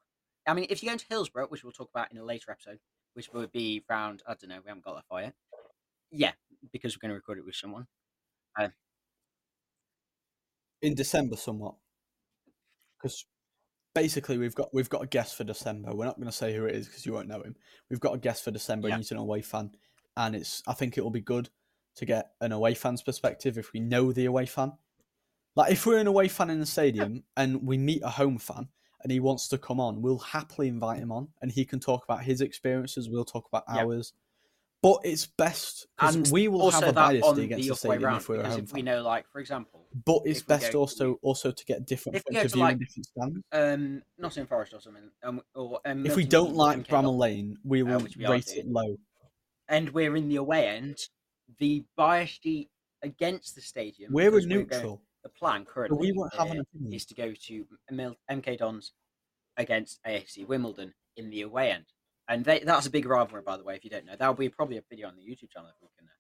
[0.48, 2.80] I mean, if you go into Hillsborough, which we'll talk about in a later episode,
[3.14, 5.34] which would be around I don't know, we haven't got that far yet.
[6.12, 6.32] Yeah,
[6.74, 7.88] because we're going to record it with someone.
[8.60, 8.72] Um,
[10.82, 11.76] in December somewhat
[12.98, 13.26] because
[13.94, 15.94] basically we've got we've got a guest for December.
[15.94, 17.56] We're not going to say who it is because you won't know him.
[17.90, 18.96] We've got a guest for December Yeah.
[18.96, 19.72] and he's an away fan,
[20.26, 21.50] and it's I think it will be good
[21.96, 24.74] to get an away fan's perspective if we know the away fan.
[25.56, 28.70] Like if we're an away fan in the stadium and we meet a home fan
[29.04, 32.04] and he wants to come on, we'll happily invite him on and he can talk
[32.04, 33.10] about his experiences.
[33.10, 34.14] We'll talk about ours.
[34.84, 38.18] But it's best because we will have a bias on against the the stadium around
[38.18, 38.86] if we're a home if we fan.
[38.86, 42.46] know, like for example, But it's best to- also also to get different If points
[42.46, 43.40] of view like, in different stands.
[43.52, 47.58] um, Nottingham Forest or something, um, or um, If we don't like MK Bramall Lane,
[47.64, 48.98] we will which we rate it low.
[49.72, 50.98] And we're in the away end,
[51.58, 52.46] the biased
[53.02, 54.12] against the stadium.
[54.14, 56.94] We're a neutral, the plan currently we won't have an opinion.
[56.94, 57.66] is to go to
[58.30, 58.92] MK Dons
[59.58, 61.86] against AFC Wimbledon in the away end,
[62.28, 63.76] and they, that's a big rivalry, by the way.
[63.76, 65.88] If you don't know, that'll be probably a video on the YouTube channel if we
[65.98, 66.20] can uh,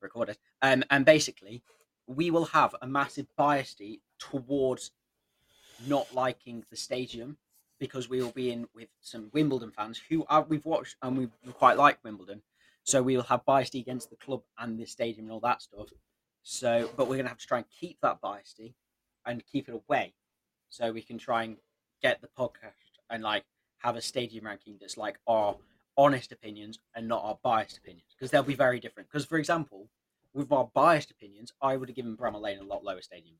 [0.00, 0.38] record it.
[0.62, 1.62] Um, and basically,
[2.06, 3.76] we will have a massive bias
[4.18, 4.92] towards
[5.86, 7.36] not liking the stadium
[7.78, 11.28] because we will be in with some Wimbledon fans who are we've watched and we
[11.52, 12.42] quite like Wimbledon,
[12.86, 15.88] so we will have bias against the club and the stadium and all that stuff.
[16.44, 18.54] So, but we're gonna have to try and keep that bias
[19.26, 20.14] and keep it away,
[20.70, 21.56] so we can try and
[22.00, 23.44] get the podcast and like
[23.78, 25.56] have a stadium ranking that's like our
[25.96, 29.08] honest opinions and not our biased opinions because they'll be very different.
[29.10, 29.88] Because, for example,
[30.32, 33.34] with our biased opinions, I would have given Bramall Lane a lot lower stadium,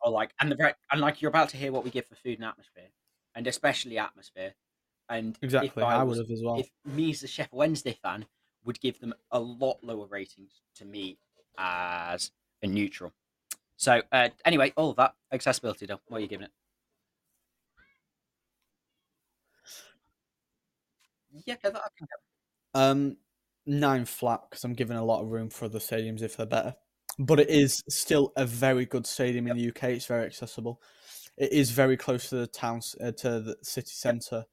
[0.00, 2.38] or like and the and like you're about to hear what we give for food
[2.38, 2.90] and atmosphere,
[3.34, 4.54] and especially atmosphere.
[5.08, 6.58] And Exactly, I, was- would have as well.
[6.58, 8.26] if me as a Sheffield Wednesday fan
[8.64, 11.18] would give them a lot lower ratings to me
[11.58, 12.32] as
[12.62, 13.12] a neutral.
[13.76, 15.86] So uh, anyway, all of that accessibility.
[15.86, 16.52] Though, what are you giving it?
[21.44, 22.80] Yeah, that I can get.
[22.80, 23.16] Um,
[23.66, 26.74] nine flat because I'm giving a lot of room for other stadiums if they're better.
[27.18, 29.84] But it is still a very good stadium in the UK.
[29.84, 30.80] It's very accessible.
[31.36, 34.44] It is very close to the town, uh, to the city centre.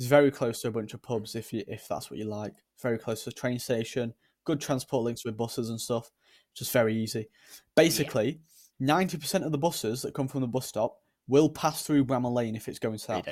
[0.00, 2.54] It's very close to a bunch of pubs if you if that's what you like.
[2.80, 4.14] Very close to the train station.
[4.44, 6.10] Good transport links with buses and stuff.
[6.54, 7.28] Just very easy.
[7.76, 8.40] Basically,
[8.78, 10.96] ninety percent of the buses that come from the bus stop
[11.28, 13.28] will pass through Bramall Lane if it's going south.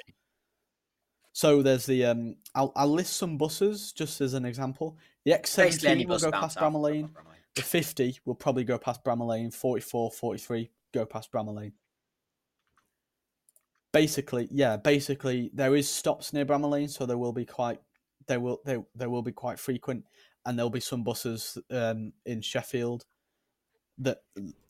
[1.33, 2.37] So there's the um.
[2.55, 4.99] I'll I'll list some buses just as an example.
[5.25, 7.07] The X17 will go past south Lane.
[7.07, 7.39] go past Bramall Lane.
[7.55, 9.51] The 50 will probably go past Bramall Lane.
[9.51, 11.73] 44, 43 go past Bramall Lane.
[13.93, 14.77] Basically, yeah.
[14.77, 17.81] Basically, there is stops near Bramall Lane, so there will be quite
[18.27, 20.05] there will there there will be quite frequent,
[20.45, 23.05] and there'll be some buses um in Sheffield.
[23.99, 24.19] That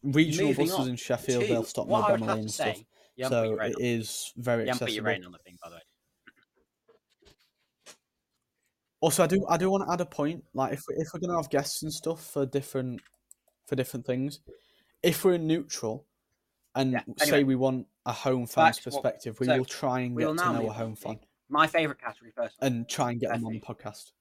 [0.02, 2.50] regional Moving buses on in Sheffield they'll stop near what I would Bramall Lane and
[2.50, 2.76] stuff.
[2.76, 2.86] say.
[3.16, 3.82] You So it on.
[3.82, 5.10] is very You haven't put your accessible.
[5.10, 5.82] rain on the thing, by the way.
[9.00, 10.44] Also, I do I do want to add a point.
[10.54, 13.00] Like if we, if we're gonna have guests and stuff for different
[13.66, 14.40] for different things,
[15.02, 16.06] if we're neutral
[16.74, 20.00] and Yeah, say we want a home fan's to what- perspective, we so, will try
[20.00, 22.56] and get to know a home fan My favourite category first.
[22.60, 24.12] and try and get them on the podcast.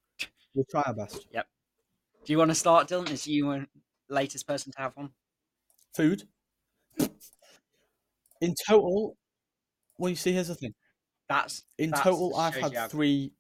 [0.54, 1.26] We'll try our best.
[1.34, 1.48] Yep.
[2.26, 3.10] Do you want to start, Dylan?
[3.10, 3.68] Is you and
[4.10, 5.12] latest person to have one?
[5.96, 6.24] Food.
[8.42, 9.18] In total,
[9.98, 10.74] well, you see, here's the thing.
[11.30, 13.34] That's In That's- total, I've had three.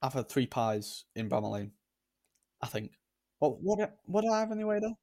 [0.00, 1.72] I've had three pies in Bramall Lane.
[2.62, 2.92] I think.
[3.38, 4.96] What what what do I have anyway though?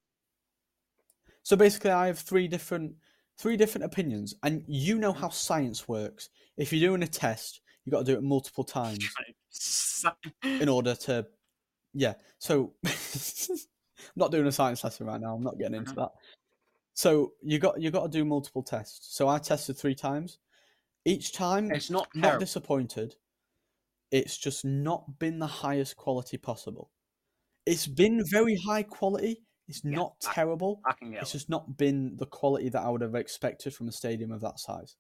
[1.44, 2.96] So basically, I have three different
[3.38, 6.30] three different opinions, and you know how science works.
[6.58, 9.06] If you're doing a test, you've got to do it multiple times
[10.60, 11.28] in order to,
[11.94, 12.16] yeah.
[12.40, 12.92] So, I'm
[14.16, 15.36] not doing a science lesson right now.
[15.36, 15.96] I'm not getting into Mhm.
[15.96, 16.12] that.
[16.96, 19.16] So you got you got to do multiple tests.
[19.16, 20.40] So I tested three times.
[21.06, 22.40] Each time, It's not not terrible.
[22.40, 23.16] disappointed.
[24.12, 26.92] It's just not been the highest quality possible.
[27.66, 29.44] It's been very high quality.
[29.68, 30.82] It's Yeah, not I- terrible.
[30.86, 31.40] I can get It's one.
[31.40, 34.60] just not been the quality that I would have expected from a stadium of that
[34.60, 34.96] size.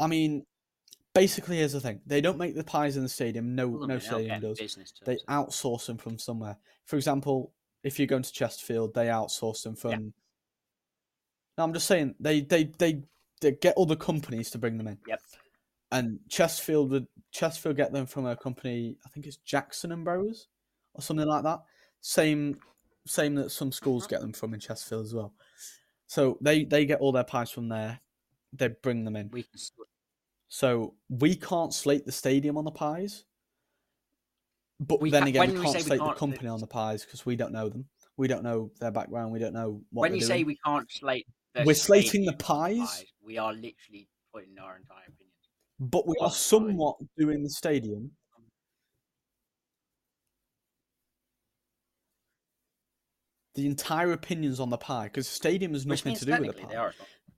[0.00, 0.46] I mean,
[1.14, 3.54] basically, here's the thing: they don't make the pies in the stadium.
[3.54, 4.58] No, no stadium does.
[5.04, 5.22] They us.
[5.28, 6.56] outsource them from somewhere.
[6.86, 9.90] For example, if you're going to Chesterfield, they outsource them from.
[9.90, 9.98] Yeah.
[11.58, 13.02] No, I'm just saying they they they,
[13.40, 14.98] they get other companies to bring them in.
[15.06, 15.20] Yep.
[15.92, 18.96] And Chesterfield would Chesterfield get them from a company.
[19.06, 20.48] I think it's Jackson and Bros
[20.94, 21.60] or something like that.
[22.00, 22.56] Same
[23.06, 24.10] same that some schools Mhm.
[24.10, 25.34] get them from in Chesterfield as well.
[26.06, 28.00] So they they get all their pies from there.
[28.52, 29.30] They bring them in.
[29.30, 29.60] We can.
[30.48, 33.24] So we can't slate the stadium on the pies.
[34.80, 37.04] But We then again, we we can't we slate the can't- company on the pies
[37.04, 37.88] because we don't know them.
[38.16, 39.32] We don't know their background.
[39.32, 40.28] We don't know what When you doing.
[40.28, 43.04] say we can't slate, the We're slating the stadium on pies?
[43.22, 45.20] we are literally putting our entire opinion.
[45.80, 48.16] but we are the somewhat doing the stadium.
[53.54, 56.62] The entire opinions on the pie because the stadium has nothing to do with the
[56.68, 56.74] pie.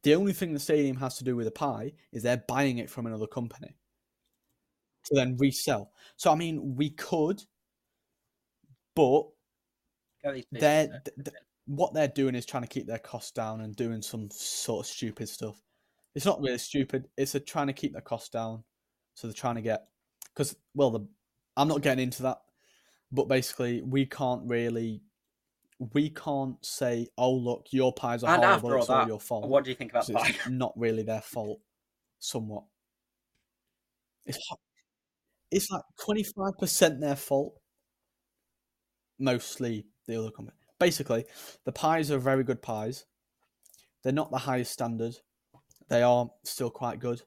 [0.03, 2.89] The only thing the stadium has to do with the pie is they're buying it
[2.89, 3.77] from another company
[5.05, 5.93] to then resell.
[6.17, 7.43] So I mean, we could,
[8.95, 9.25] but
[10.61, 11.37] They're- th- th-
[11.67, 14.91] what they're doing is trying to keep their costs down and doing some sort of
[14.91, 15.61] stupid stuff.
[16.15, 17.09] It's not really stupid.
[17.17, 18.65] It's a trying to keep their costs down.
[19.15, 19.89] So they're trying to get
[20.33, 21.07] because well, the
[21.57, 22.39] I'm not getting into that.
[23.13, 25.03] but basically we can't really
[25.79, 28.79] we can't say, "Oh look, your pies are And horrible.
[28.79, 31.61] It's all that, your fault." What do you think about it's not really their fault.
[32.19, 32.65] Somewhat.
[34.25, 34.39] It's
[35.51, 37.55] it's like twenty five percent their fault.
[39.19, 40.57] Mostly the other company.
[40.79, 41.25] Basically,
[41.65, 43.05] the pies are very good pies.
[44.03, 45.17] They're not the highest standard.
[45.89, 47.23] They are still quite good.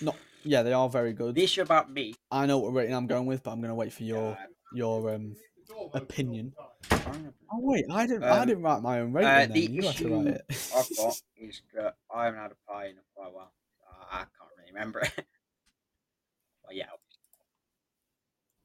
[0.00, 1.34] Not yeah, they are very good.
[1.34, 2.14] The issue about me.
[2.30, 4.36] I know what rating I'm going with, but I'm gonna wait for your uh,
[4.72, 5.34] your um
[5.94, 6.52] opinion.
[6.92, 9.28] Oh wait, I didn't I Um, didn't write my own rating.
[9.30, 9.52] uh, then.
[9.52, 10.44] the you have to write it.
[10.76, 13.52] I've got is that I haven't had a pie in quite a while.
[13.88, 15.12] Uh, I can't really remember it.
[16.64, 16.84] Well, yeah.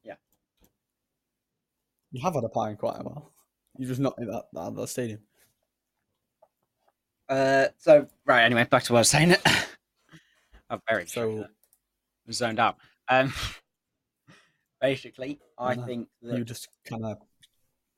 [0.04, 0.14] Yeah.
[2.12, 3.32] You have had a pie in quite a while.
[3.76, 5.20] You're just not in that that, that stadium.
[7.28, 8.44] Uh, so right.
[8.44, 9.34] Anyway, back to what I was saying.
[10.70, 11.46] I'm very So-
[12.26, 12.76] so zoned out.
[13.08, 13.32] Um,
[14.80, 17.18] basically, I No, think You that just kind of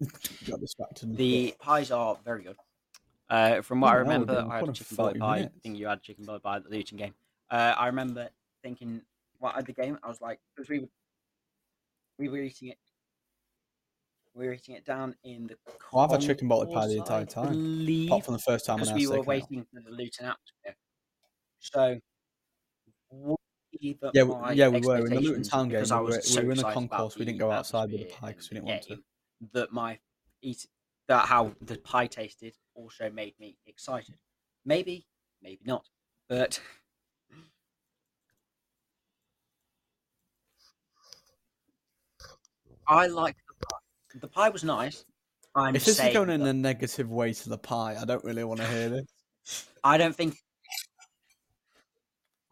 [0.48, 1.16] got distracted.
[1.16, 2.56] the pies are very good.
[3.30, 5.38] Uh, from what I Oh, would've remember, I had a chicken belly 40 pie.
[5.40, 7.14] I think you had chicken belly pie at the Luton game.
[7.50, 8.28] Uh, I remember
[8.62, 9.02] thinking,
[9.38, 10.88] what at the game, I was like, because we were,
[12.18, 12.78] we were eating it,
[14.34, 15.56] we were eating it down in the.
[15.92, 18.76] Well, I've had chicken belly pie the entire time, believe, apart from the first time
[18.80, 19.26] when because I we were taken out.
[19.26, 20.76] waiting for the Luton atmosphere.
[21.60, 22.00] So,
[24.00, 25.84] that Yeah, we- yeah, we were in the Luton Town game.
[25.84, 27.16] We were, was we were in the concourse.
[27.16, 28.98] We didn't go outside with the pie because we didn't want to.
[29.52, 29.98] That my
[30.42, 30.66] eat
[31.08, 34.16] that how the pie tasted also made me excited.
[34.64, 35.06] Maybe,
[35.42, 35.88] maybe not,
[36.28, 36.60] but
[42.86, 44.18] I liked the pie.
[44.20, 45.04] The pie was nice.
[45.54, 48.24] I'm If this is going in that a negative way to the pie, I don't
[48.24, 49.66] really want to hear this.
[49.82, 50.36] I don't think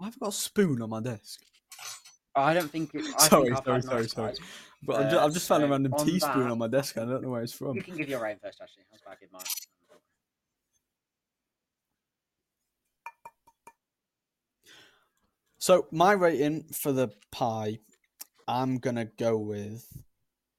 [0.01, 1.41] I've got a spoon on my desk.
[2.35, 3.03] I don't think it.
[3.19, 4.35] I Sorry, think sorry, sorry, sorry.
[4.83, 6.99] But I've, just, Uh, I've just found a random on teaspoon that- on my desk.
[6.99, 7.77] I don't know where it's from.
[7.77, 8.83] You can give your own first, actually.
[8.91, 9.43] I was about to give mine.
[15.59, 17.79] So my rating for the pie,
[18.47, 19.85] I'm gonna go with.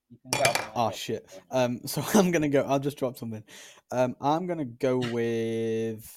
[0.09, 1.29] You can go on Oh shit.
[1.51, 2.63] Um, so I'm gonna go.
[2.63, 3.43] I'll just drop something.
[3.91, 6.11] Um, I'm gonna go with.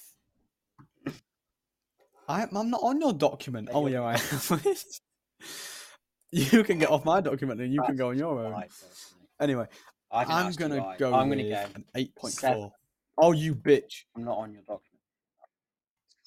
[2.31, 3.70] I, I'm not on your document.
[3.72, 4.76] Oh, yeah, Oh yeah, I am.
[6.31, 8.53] you can get off my document and you can go on your own.
[8.53, 8.70] Right.
[9.41, 9.66] Anyway,
[10.12, 11.66] I I'm gonna go I'm gonna go.
[11.74, 12.59] an eight point seven.
[12.59, 12.72] four.
[13.18, 14.05] Oh, you bitch!
[14.16, 15.01] I'm not on your document.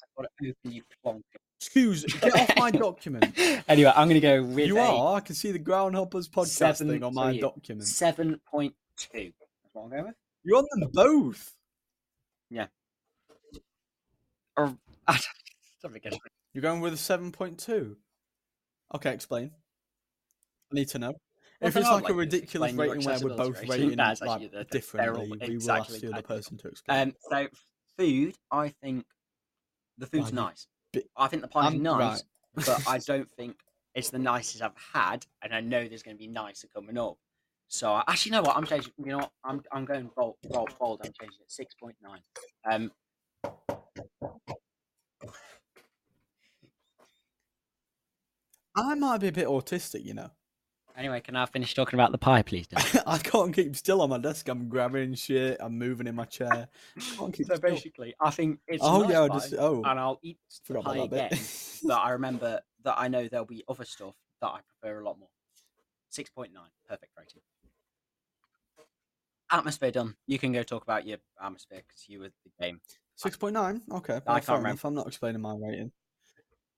[0.03, 1.23] I've got to open you plonk.
[1.59, 3.37] Excuse, get off my document.
[3.69, 5.15] anyway, I'm gonna go with You are.
[5.15, 7.87] I can see the Groundhoppers podcast Seven thing on my document.
[7.87, 9.31] seven point two.
[9.39, 10.15] That's what I'm going with.
[10.43, 11.53] You're on them both.
[12.49, 12.67] Yeah.
[14.57, 14.75] Or
[15.09, 15.27] it.
[16.53, 17.97] You're going with a seven point two.
[18.93, 19.51] Okay, explain.
[20.71, 21.13] I need to know.
[21.61, 23.97] Well, if it's like a like to ridiculous rating where we're both rating.
[23.97, 26.99] like they're differently, we will ask exactly the other person to explain.
[26.99, 27.47] Um, so
[27.97, 29.05] food, I think
[29.97, 30.67] the food's you nice.
[30.91, 32.23] bi- I think the pie's I'm- nice,
[32.55, 32.65] right.
[32.65, 33.55] but I don't think
[33.95, 37.17] it's the nicest I've had, and I know there's going to be nicer coming up.
[37.67, 38.57] So I, actually, you know what?
[38.57, 38.91] I'm changing.
[38.97, 39.31] You know what?
[39.43, 40.35] I'm I'm going bold.
[40.43, 40.77] Bold.
[40.79, 41.51] bold I'm changing it.
[41.51, 42.19] Six point nine.
[42.69, 42.91] Um.
[48.75, 50.29] I might be a bit autistic, you know.
[50.95, 52.67] Anyway, can I finish talking about the pie, please?
[53.07, 54.47] I can't keep still on my desk.
[54.47, 55.57] I'm grabbing shit.
[55.59, 56.67] I'm moving in my chair.
[56.97, 57.71] I can't keep so still.
[57.71, 58.83] basically, I think it's.
[58.83, 61.29] Oh nice yeah, pie, just oh and I'll eat the pie again.
[61.31, 61.79] bit.
[61.83, 65.17] but I remember that I know there'll be other stuff that I prefer a lot
[65.17, 65.29] more.
[66.09, 67.41] Six point nine, perfect rating.
[69.51, 70.15] Atmosphere done.
[70.27, 72.81] You can go talk about your atmosphere because you were the game.
[73.15, 73.81] Six point nine.
[73.91, 74.69] Okay, I can't remember.
[74.69, 74.85] enough.
[74.85, 75.91] I'm not explaining my rating.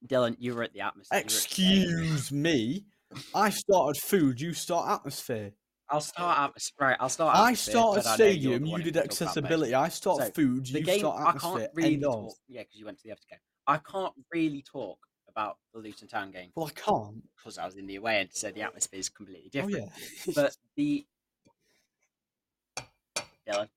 [0.08, 1.18] Dylan, you were at the atmosphere.
[1.20, 1.34] at the.
[1.34, 2.86] Excuse me.
[3.34, 4.42] I started food.
[4.42, 5.52] You start atmosphere.
[5.90, 6.88] I'll start atmosphere.
[6.88, 7.36] Right, I'll start.
[7.36, 8.66] I atmosphere, started but I know you're stadium.
[8.66, 9.22] You did can talk about most.
[9.22, 9.76] accessibility.
[9.76, 10.66] I start So, food.
[10.66, 11.00] The You game.
[11.00, 12.34] start I can't really talk.
[12.48, 13.40] Yeah, because you went to the after game.
[13.68, 14.98] I can't really talk
[15.28, 17.22] about the Luton Town game Well, I can't.
[17.38, 19.76] because I was in the away end, so the atmosphere is completely different.
[19.76, 19.90] Oh
[20.28, 20.34] yeah.
[20.36, 21.06] But the
[23.48, 23.68] Dylan.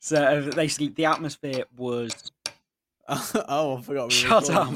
[0.00, 2.29] So basically, the atmosphere was
[3.48, 4.08] oh, I forgot.
[4.08, 4.72] We Shut up.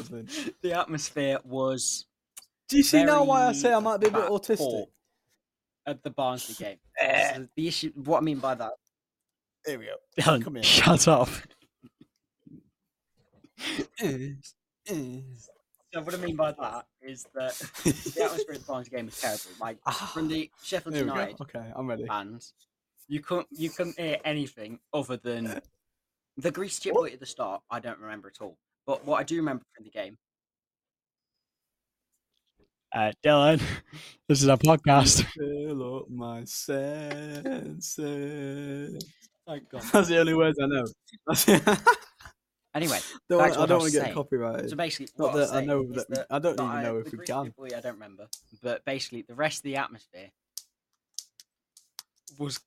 [0.63, 2.07] the atmosphere was
[2.69, 4.87] Do you see now why I say I might be a bit autistic?
[5.87, 6.79] at the Barnsley game.
[7.01, 7.35] Eh.
[7.35, 8.73] So the issue, what I mean by that,
[9.67, 10.41] Here we go.
[10.41, 10.63] Come here.
[10.63, 11.29] shut up.
[15.93, 17.53] So what I mean by that is that
[17.85, 19.43] the atmosphere at the Barnsley game was terrible.
[19.61, 19.79] Like
[20.13, 21.15] from the Sheffield Here we go.
[21.17, 22.07] United Okay, I'm ready.
[22.07, 22.53] fans,
[23.09, 25.61] you couldn't you couldn't hear anything other than
[26.37, 27.63] the grease chip boy at the start.
[27.71, 28.57] I don't remember at all.
[28.87, 30.17] But what I do remember from the game,
[32.95, 33.61] Uh, Dylan,
[34.29, 35.25] this is a podcast.
[35.39, 37.95] Fill up my senses.
[39.47, 39.83] Thank God.
[39.93, 40.85] That's the only words I know.
[42.77, 44.15] Anyway, don't wanna- I don't was want to get saying.
[44.15, 44.69] copyrighted.
[44.71, 46.97] so basically, Not what I, that I know that- that I don't that even know
[46.99, 47.45] if we can.
[47.45, 48.27] people, I don't remember,
[48.65, 50.31] but basically, the rest of the atmosphere
[52.37, 52.59] was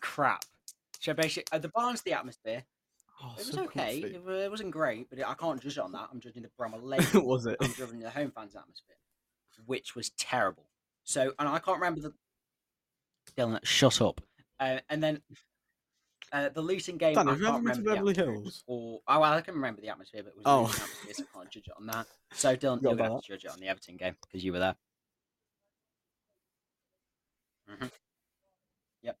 [0.00, 0.44] crap.
[1.00, 2.62] So basically, uh, the Barnes, the atmosphere,
[3.22, 3.98] Oh, it was so okay.
[3.98, 6.08] It, it wasn't great, but I can't judge it on that.
[6.12, 7.24] I'm judging the Bramall Lane.
[7.24, 7.56] was it?
[7.60, 8.96] I'm judging the home fans atmosphere,
[9.66, 10.66] which was terrible.
[11.04, 12.12] So, and I can't remember the.
[13.36, 14.20] Dylan, shut up.
[14.58, 15.20] Uh, and then
[16.32, 17.14] uh, the Luton game.
[17.14, 18.24] Dan, I have you ever been to Beverly atmosphere.
[18.34, 18.64] It was Hills?
[18.66, 20.64] Or oh, well, I can remember the atmosphere, but it was Oh.
[20.64, 22.06] Atmosphere, so I can't judge it on that.
[22.32, 24.76] So, Dylan, you're going to judge it on the Everton game because you were there.
[27.68, 27.86] hmm
[29.02, 29.16] Yep.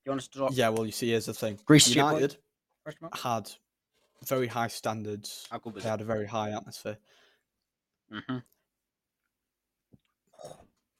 [0.11, 1.59] you want us to drop Yeah, well, you see, here's the thing.
[1.65, 2.21] Greece is your point?
[2.21, 2.37] United
[3.23, 3.49] had
[4.25, 5.47] very high standards.
[5.49, 5.91] How good was They it?
[5.91, 6.97] had a very high atmosphere.
[8.11, 8.37] hmm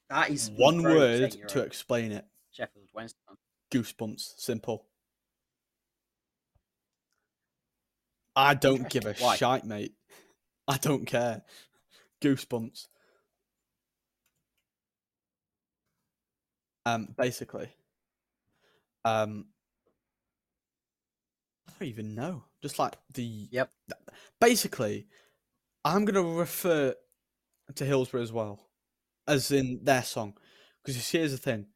[0.10, 1.66] That is One word to right.
[1.66, 3.20] explain it: Sheffield Wednesday.
[3.72, 4.40] goosebumps.
[4.40, 4.86] Simple.
[8.36, 9.36] I don't give a Why?
[9.36, 9.94] shite, mate.
[10.68, 11.42] I don't care.
[12.22, 12.88] Goosebumps.
[16.86, 17.70] Um, basically,
[19.06, 19.46] um,
[21.68, 22.44] I don't even know.
[22.62, 23.72] Just like the Yep.
[24.40, 25.08] Basically,
[25.84, 26.96] I'm gonna refer
[27.76, 28.70] to Hillsborough as well,
[29.28, 30.38] as in their song,
[30.84, 31.68] because here's the thing: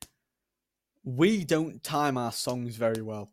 [1.03, 3.29] we don't time our songs very well.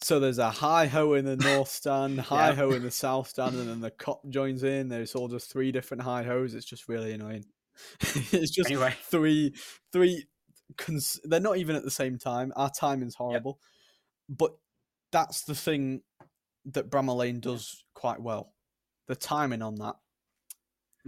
[0.00, 3.56] So there's a hi ho in the north stand, hi ho in the south stand,
[3.56, 4.88] and then the Kop joins in.
[4.88, 6.54] There's all just three different hi hos.
[6.54, 7.46] It's just really annoying.
[8.00, 8.94] it's just Anyway.
[9.02, 9.54] three,
[9.92, 10.26] three.
[10.76, 12.52] Cons- they're not even at the same time.
[12.56, 13.58] Our timing's horrible,
[14.28, 14.54] but
[15.12, 16.02] that's the thing
[16.66, 18.54] that Bramall Lane does quite well.
[19.06, 19.96] The timing on that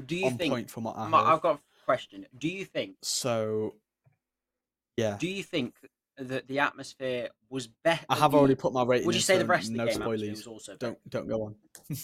[0.05, 0.53] Do you on think?
[0.53, 2.27] point from what I Ma- I've got a question.
[2.39, 2.97] Do you think?
[3.03, 3.75] So,
[4.97, 5.75] yeah, Do you think
[6.19, 8.05] that the atmosphere was better?
[8.09, 9.07] I have already put my rating.
[9.07, 10.79] Would you say the rest of the no game was also better?
[10.79, 11.55] Don't don't go on.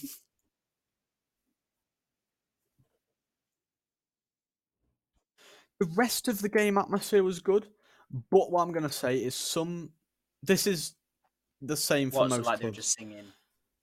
[5.82, 7.66] the rest of the game atmosphere was good,
[8.30, 9.90] but what I'm gonna say is some.
[10.44, 10.94] This is
[11.60, 13.24] the same for most like clubs, just singing.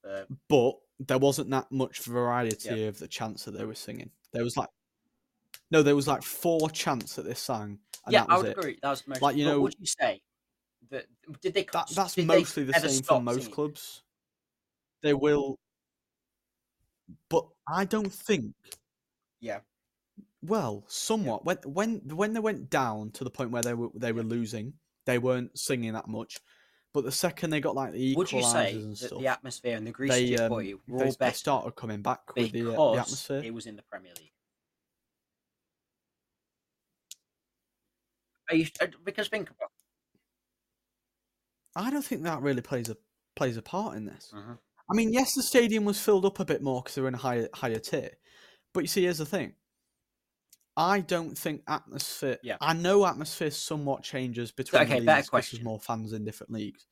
[0.08, 2.88] Uh, but there wasn't that much variety Yeah.
[2.88, 4.10] of the chants that they were singing.
[4.32, 4.68] There was like,
[5.70, 8.58] no, there was like four chants that they sang, and yeah, I would it.
[8.58, 8.78] agree.
[8.82, 9.20] That was most.
[9.20, 10.22] Like, you know- would you say
[10.90, 11.04] that
[11.42, 11.66] did they?
[11.72, 13.52] That that's did they mostly the same for most singing?
[13.54, 14.02] clubs.
[15.02, 15.58] They will,
[17.28, 18.54] but I don't think.
[19.40, 19.60] Yeah.
[20.42, 21.44] Well, somewhat.
[21.44, 24.74] When when when they went down to the point where they were they were losing,
[25.06, 26.38] they weren't singing that much.
[26.92, 29.26] But the second they got like the Would you say equalisers and that stuff, the
[29.28, 32.50] atmosphere and the Greece they, um, were they, all they better started coming back with
[32.52, 33.42] the, uh, the because atmosphere.
[33.44, 34.32] it was in the Premier League?
[38.50, 39.70] Are you, uh, because think about.
[41.76, 42.96] I don't think that really plays a
[43.36, 44.32] plays a part in this.
[44.34, 44.58] Mhm.
[44.90, 47.14] I mean, yes, the stadium was filled up a bit more because they were in
[47.14, 48.10] a higher higher tier.
[48.74, 49.54] But you see, here's the thing.
[50.76, 52.38] I don't think atmosphere.
[52.42, 52.56] Yeah.
[52.60, 55.58] I know atmosphere somewhat changes between Okay, leagues better 'cause question.
[55.58, 56.86] there's more fans in different leagues.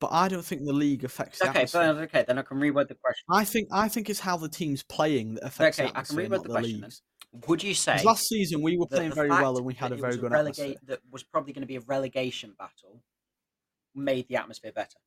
[0.00, 1.92] But I don't think the league affects the Okay, atmosphere.
[1.94, 3.24] but, okay, then I can reword the question.
[3.30, 6.18] I think I think it's how the team's playing that affects Okay, the I can
[6.18, 6.88] atmosphere, reword the the, question then.
[6.90, 7.02] leagues.
[7.48, 10.16] Would you say last season we were playing very well and we had a very
[10.16, 10.96] good relegate- atmosphere.
[10.96, 13.02] That was probably going to be a relegation battle.
[13.94, 14.98] Made the atmosphere better.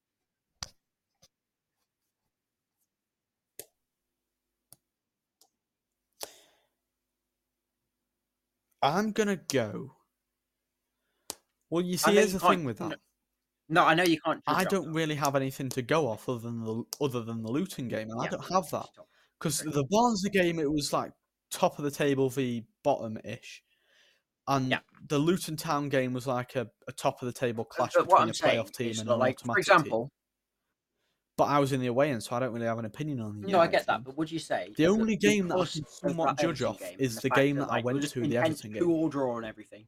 [8.83, 9.95] I'm gonna go.
[11.69, 12.99] Well, you see, here's the thing with that.
[13.69, 14.43] No, I know you can't.
[14.45, 14.91] I don't that.
[14.93, 18.21] really have anything to go off other than the other than the Luton game, and
[18.21, 18.89] I don't have that
[19.39, 21.11] because the Barnsley game it was like
[21.49, 23.63] top of the table v bottom ish,
[24.47, 24.79] and Yeah.
[25.07, 28.29] the Luton Town game was like a, a top of the table clash but between
[28.29, 30.11] a playoff team and an like, for example,
[31.35, 33.41] But I was in the away end, so I don't really have an opinion on
[33.41, 33.47] the.
[33.47, 36.37] no, I get that, but would you say The only game that I can somewhat
[36.37, 38.83] judge off is the game that, I went to, the Everton game.
[38.83, 39.87] two-all draw and everything,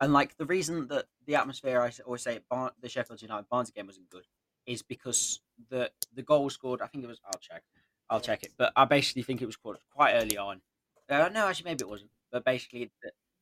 [0.00, 3.74] and like the reason that the atmosphere I always say Bar- the Sheffield United Barnsley
[3.76, 4.24] game wasn't good
[4.64, 6.80] is because the the goal scored.
[6.80, 7.20] I think it was.
[7.26, 7.64] I'll check.
[8.08, 10.62] I'll check it, but I basically think it was scored quite early on.
[11.10, 12.10] Uh, no, actually, maybe it wasn't.
[12.32, 12.90] But basically,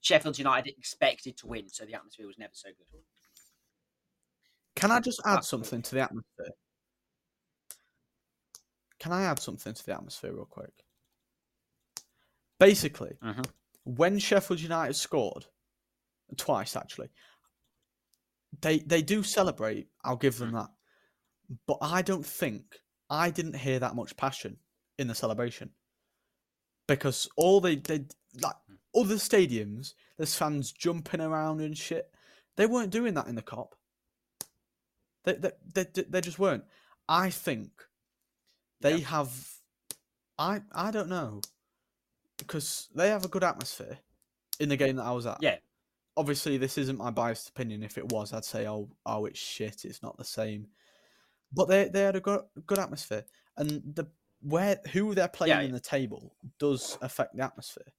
[0.00, 3.00] Sheffield United expected to win, so the atmosphere was never so good.
[4.74, 6.50] Can I just add something to the atmosphere?
[9.06, 10.84] Can I add something to the atmosphere real quick?
[12.58, 13.48] Basically, Mhm.
[13.84, 15.46] when Sheffield United scored
[16.36, 17.12] twice, actually,
[18.62, 19.92] they they do celebrate.
[20.02, 20.70] I'll give them that,
[21.66, 24.58] but I don't think I didn't hear that much passion
[24.98, 25.72] in the celebration.
[26.88, 28.76] because all they did like Hmm.
[28.94, 32.12] other stadiums, there's fans jumping around and shit.
[32.56, 33.74] They weren't doing that in the Kop.
[35.22, 36.64] They they they, they- they just weren't.
[37.08, 37.85] I think
[38.80, 39.06] they Yeah.
[39.08, 39.52] have.
[40.38, 41.40] I I don't know
[42.36, 43.98] because they have a good atmosphere
[44.60, 45.42] in the game that I was at.
[45.42, 45.58] Yeah.
[46.16, 47.82] Obviously, this isn't my biased opinion.
[47.82, 49.84] If it was, I'd say, "Oh, oh, it's shit.
[49.84, 50.68] It's not the same."
[51.52, 53.24] But they they had a good good atmosphere,
[53.56, 54.06] and the
[54.40, 57.92] where who they're playing Yeah, in the table does affect the atmosphere.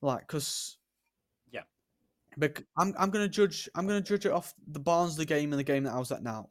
[0.00, 0.78] Like, cause
[1.50, 1.62] Yeah.
[2.36, 5.64] but I'm I'm gonna judge I'm gonna judge it off the Barnsley game and the
[5.64, 6.50] game that I was at now,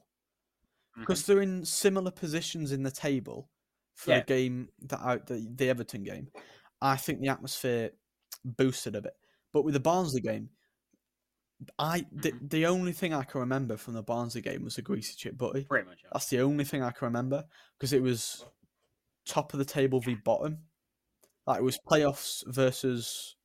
[0.99, 1.01] Mhm.
[1.01, 3.49] because they're in similar positions in the table
[3.95, 4.17] for Yeah.
[4.17, 6.31] a game that I the, the Everton game.
[6.81, 7.91] I think the atmosphere
[8.45, 9.13] boosted a bit,
[9.51, 10.49] but with the Barnsley game,
[11.77, 12.49] I the, Mhm.
[12.49, 15.65] the only thing I can remember from the Barnsley game was a greasy chip butty.
[15.65, 16.01] Pretty much.
[16.03, 16.09] yeah.
[16.13, 17.47] That's the only thing I can remember
[17.77, 18.45] because it was
[19.25, 20.69] top of the table v bottom.
[21.45, 23.35] Like it was playoffs versus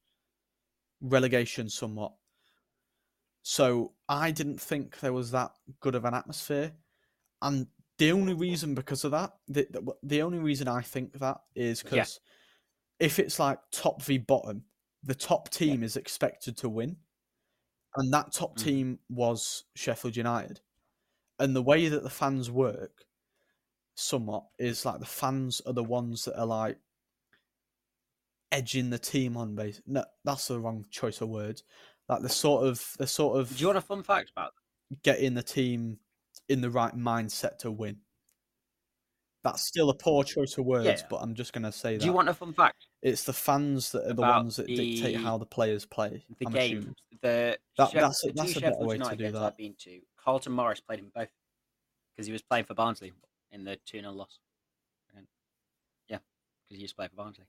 [1.01, 2.15] relegation somewhat.
[3.43, 6.73] So I didn't think there was that good of an atmosphere,
[7.45, 7.69] and
[7.99, 11.83] the only reason because of that, the the, the only reason I think that is
[11.83, 12.09] Yeah.
[12.09, 12.21] because
[13.01, 14.65] if it's like top v bottom,
[15.05, 16.99] the top team is expected to win,
[17.97, 18.63] and that top Mhm.
[18.65, 20.61] team was Sheffield United,
[21.41, 23.07] and the way that the fans work,
[23.97, 26.79] somewhat, is like the fans are the ones that are like
[28.53, 29.81] edging the team on base.
[29.87, 31.65] No, that's the wrong choice of words.
[32.09, 34.61] Like they're sort of they're sort of Do you want a fun fact about that?
[35.03, 35.99] getting the team
[36.49, 37.99] in the right mindset to win.
[39.43, 41.07] That's still a poor choice of words, Yeah.
[41.11, 42.01] but I'm just gonna say that.
[42.01, 42.87] Do you want a fun fact?
[43.03, 46.25] it's the fans that are the ones that dictate how the players play.
[46.39, 46.97] The I'm assuming.
[47.21, 49.43] the, That- Sheff- that's a- the that's a better way to do that.
[49.43, 50.01] I've been to.
[50.17, 51.29] Carlton Morris played in both
[52.15, 53.13] because he was playing for Barnsley
[53.51, 54.39] in the 2 0 loss.
[55.15, 55.27] And-
[56.09, 56.19] Yeah,
[56.63, 57.45] because he used to play for Barnsley.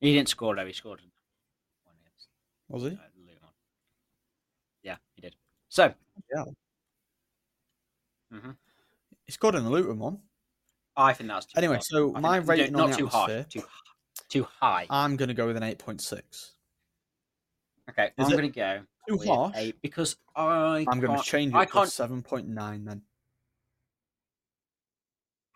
[0.00, 1.12] He didn't score though, he scored in
[1.84, 1.96] one
[2.68, 2.96] Was he?
[2.96, 3.48] uh,
[4.82, 5.36] Yeah, he did.
[5.68, 5.94] So,
[6.34, 6.44] Yeah.
[8.40, 8.50] Hmm
[9.26, 10.20] He scored in the Luton one.
[10.96, 11.82] I think that's too Anyway, high.
[11.82, 13.62] so I my rating not on the too high, too
[14.28, 14.86] too high.
[14.90, 16.54] I'm gonna go with an eight point six.
[17.90, 19.56] Okay, is I'm going to go Too harsh.
[19.58, 23.02] eight because I I'm gonna change it I to seven point nine then.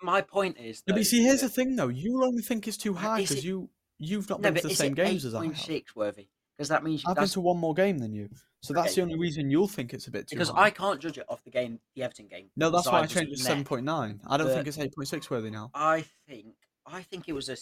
[0.02, 1.88] My point is, though, but see, here's the thing though.
[1.88, 4.94] You'll only think it's too high because you you've not no, been to the same
[4.94, 5.54] games as I have.
[5.54, 6.28] 8.6 worthy?
[6.56, 8.28] Because that means you, I've been to one more game than you,
[8.60, 8.94] so that's Okay.
[8.96, 10.64] the only reason you'll think it's a bit too because high.
[10.64, 12.50] I can't judge it off the game, the Everton game.
[12.56, 14.20] No, that's because why I was changed it to seven point nine.
[14.26, 15.70] I don't think it's eight point six worthy now.
[15.74, 16.54] I think
[16.86, 17.56] I think it was a.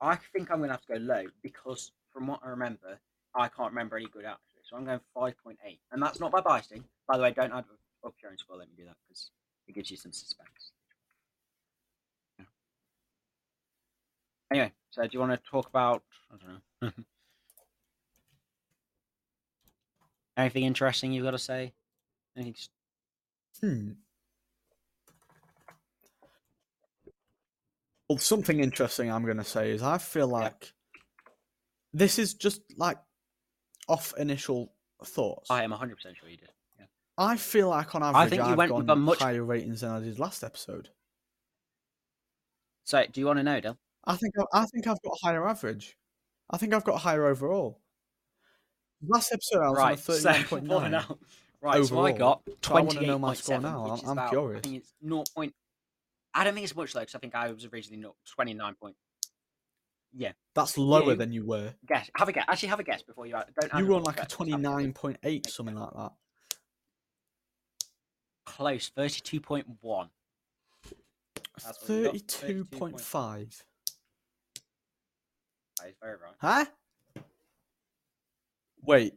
[0.00, 2.98] I think I'm going to have to go low because from what I remember,
[3.34, 4.40] I can't remember any good actually.
[4.68, 5.56] So I'm going 5.8,
[5.92, 6.84] and that's not by biasing.
[7.06, 7.64] By the way, don't add
[8.04, 8.56] up your own score.
[8.56, 9.30] Let me do that because
[9.68, 10.72] it gives you some suspense.
[12.38, 12.46] Yeah.
[14.50, 16.02] Anyway, so do you want to talk about?
[16.32, 17.04] I don't know.
[20.36, 21.72] Anything interesting you've got to say?
[22.36, 22.54] Anything?
[23.60, 23.90] Hmm.
[28.08, 30.72] Well, something interesting I'm going to say is I feel like
[31.92, 32.98] this is just like
[33.88, 34.72] off initial
[35.04, 35.50] thoughts.
[35.50, 36.50] I am 100 percent sure you did.
[36.78, 36.86] Yeah.
[37.16, 39.80] I feel like on average I think you I've went with a much- higher ratings
[39.80, 40.90] than I did last episode.
[42.84, 43.78] So, do you want to know, Del?
[44.04, 45.96] I think I, I think I've got a higher average.
[46.50, 47.80] I think I've got a higher overall.
[49.06, 50.90] Last episode I was right, on a thirty-nine point well, nine.
[50.92, 51.18] now-
[51.60, 52.18] Right, so I Overall.
[52.18, 54.58] got So I my 28.7, score now, I'm- about, curious.
[54.58, 55.24] I think it's 0.
[55.34, 55.54] Point,
[56.34, 58.96] I don't think it's much though, because I think I was originally not 29 point.
[60.12, 61.72] Yeah, that's lower You- than you were.
[61.86, 62.10] Guess.
[62.16, 62.44] Have a guess.
[62.48, 63.34] Actually, have a guess before you.
[63.34, 63.78] Uh, don't.
[63.80, 64.36] You were on like a guesses, have guess.
[64.36, 66.12] twenty-nine point eight, something like that.
[68.44, 68.90] Close.
[68.96, 70.08] 32.1.
[71.54, 73.64] That's what we got, Thirty-two point five.
[75.80, 76.34] That is very right.
[76.38, 76.64] Huh?
[78.86, 79.14] Wait,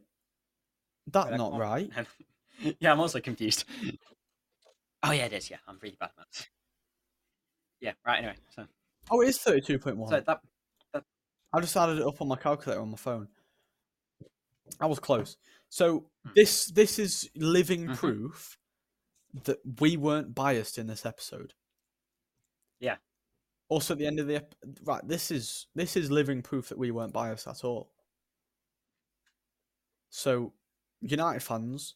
[1.14, 1.90] I not right.
[2.80, 3.64] yeah, I'm also confused.
[5.04, 5.48] Oh yeah, it is.
[5.48, 6.48] Yeah, I'm really bad at maths.
[7.80, 7.92] Yeah.
[8.04, 8.18] Right.
[8.18, 8.66] Anyway, so
[9.12, 10.10] Oh, it is thirty-two point one.
[10.10, 10.40] so that
[11.52, 13.28] I just added it up on my calculator on my phone.
[14.80, 15.36] I was close.
[15.68, 16.30] So Hmm.
[16.34, 17.96] this this is living Mhm.
[17.96, 18.58] proof
[19.44, 21.54] that we weren't biased in this episode.
[22.80, 22.96] Yeah.
[23.68, 26.78] Also, at the end of the ep- right, this is this is living proof that
[26.78, 27.92] we weren't biased at all.
[30.10, 30.52] So,
[31.00, 31.94] United fans,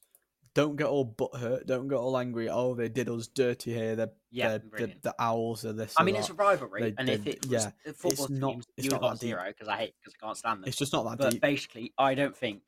[0.55, 1.67] don't get all butthurt.
[1.67, 2.49] Don't get all angry.
[2.49, 3.97] Oh, they did us dirty here.
[3.97, 5.95] They're, yeah, they're, the, owls are this.
[5.97, 6.21] I mean, that.
[6.21, 8.91] it's a rivalry, They and if did- it was yeah, football not- teams, it's you
[8.91, 10.69] not got that zero because I hate because I can't stand them.
[10.69, 11.41] It's just not that But deep.
[11.43, 12.63] basically, I don't think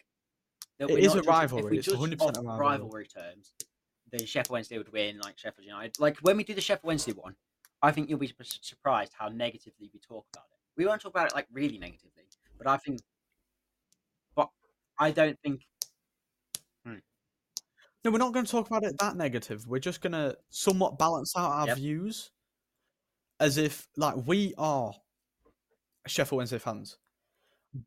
[0.79, 2.59] that It not a rivalry, If we it's 100% rivalry.
[2.59, 3.55] rivalry terms,
[4.11, 5.99] the Sheffield Wednesday would win, like Sheffield United.
[5.99, 7.37] Like when we do the Sheffield Wednesday one,
[7.83, 8.33] I think you'll be
[8.63, 10.59] surprised how negatively we talk about it.
[10.77, 12.25] we won't talk about it like really negatively,
[12.57, 13.01] but I think,
[14.99, 15.63] I don't think
[16.85, 16.95] hmm.
[18.05, 19.67] No, we're not going to talk about it that negative.
[19.67, 21.77] We're just going to somewhat balance out our Yep.
[21.79, 22.31] views
[23.41, 24.93] as if, like, we are
[26.07, 26.99] Sheffield Wednesday fans.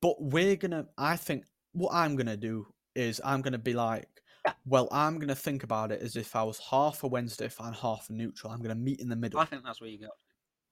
[0.02, 3.60] But we're going to, I think, what I'm going to do is I'm going to
[3.60, 4.08] be like,
[4.46, 4.54] Yeah.
[4.66, 7.74] well, I'm going to think about it as if I was half a Wednesday fan,
[7.74, 8.52] half a neutral.
[8.52, 9.40] I'm going to meet in the middle.
[9.40, 10.10] I think that's where you go.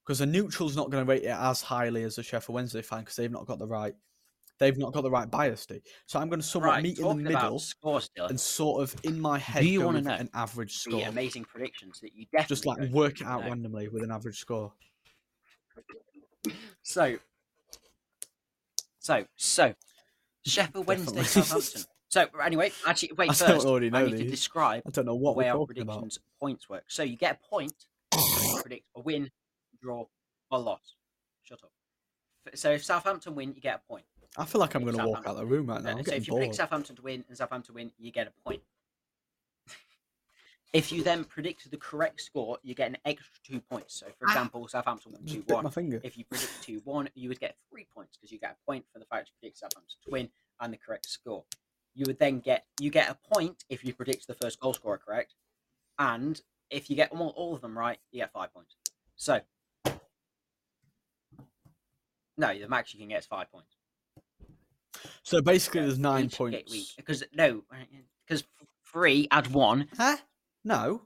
[0.04, 3.00] Because a neutral's not going to rate it as highly as a Sheffield Wednesday fan
[3.00, 3.94] because they've not got the right.
[4.58, 5.66] They've not got the right bias.
[5.66, 5.80] do.
[6.06, 9.20] So I'm going to somewhat Right, meet in the middle scores, and sort of in
[9.20, 11.06] my head Do you go wanna know an average score.
[11.06, 13.50] amazing predictions that you definitely Just like work it out know.
[13.50, 14.72] randomly with an average score.
[16.82, 17.18] So,
[19.00, 19.74] so, so,
[20.44, 21.82] Sheffield Wednesday, Southampton.
[22.08, 25.04] So, anyway, actually, wait, I don't first, already I know need to describe I don't
[25.06, 25.96] know what way our talking about.
[25.98, 26.84] predictions points work.
[26.86, 27.72] So, you get a point
[28.12, 29.30] you predict a win,
[29.82, 30.06] draw,
[30.50, 30.94] or loss.
[31.42, 31.72] Shut up.
[32.54, 34.04] So, if Southampton win, you get a point.
[34.38, 35.98] I feel like I'm going to walk out Southampton the room right now.
[35.98, 36.54] Uh, so, if you predict bored.
[36.54, 38.60] Southampton to win and Southampton to win, you get a point.
[40.72, 43.94] if you then predict the correct score, you get an extra two points.
[43.94, 45.64] So, for example, Southampton won 2 1.
[45.64, 46.00] my finger.
[46.02, 48.84] If you predict 2 1, you would get three points because you get a point
[48.92, 50.28] for the fact you predict Southampton to win
[50.60, 51.44] and the correct score.
[51.94, 54.98] You would then get you get a point if you predict the first goal scorer
[54.98, 55.34] correct,
[55.98, 58.76] and if you get all, all of them right, you get five points.
[59.16, 59.40] So,
[62.36, 63.75] no, the max you can get is five points.
[65.26, 66.72] So basically, there's nine each get points.
[66.72, 66.86] week.
[66.96, 67.64] Because no,
[68.28, 68.44] because
[68.92, 69.88] three add one.
[69.96, 70.18] Huh?
[70.64, 71.02] No.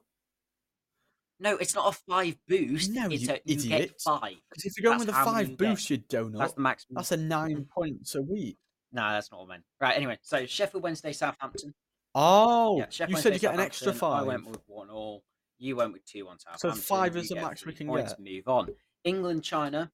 [1.38, 2.90] No, it's not a five boost.
[2.90, 3.94] No, it's you a, you get idiot.
[4.04, 4.34] five.
[4.50, 5.68] Because if you're going That's with a how many five you get.
[5.70, 6.38] boost, you donut.
[6.38, 6.96] That's the maximum.
[6.96, 8.58] That's a nine points a week.
[8.92, 9.64] No, that's not what I meant.
[9.80, 9.96] Right.
[9.96, 11.72] Anyway, so Sheffield Wednesday, Southampton.
[12.14, 14.26] Oh, Yeah, Sheffield you said you Wednesday, get an extra Southampton, I five.
[14.26, 15.22] went with one all.
[15.58, 16.72] You went with two on Southampton.
[16.82, 18.20] five is the get max we three can points, get.
[18.20, 18.68] Move on.
[19.04, 19.90] England, China.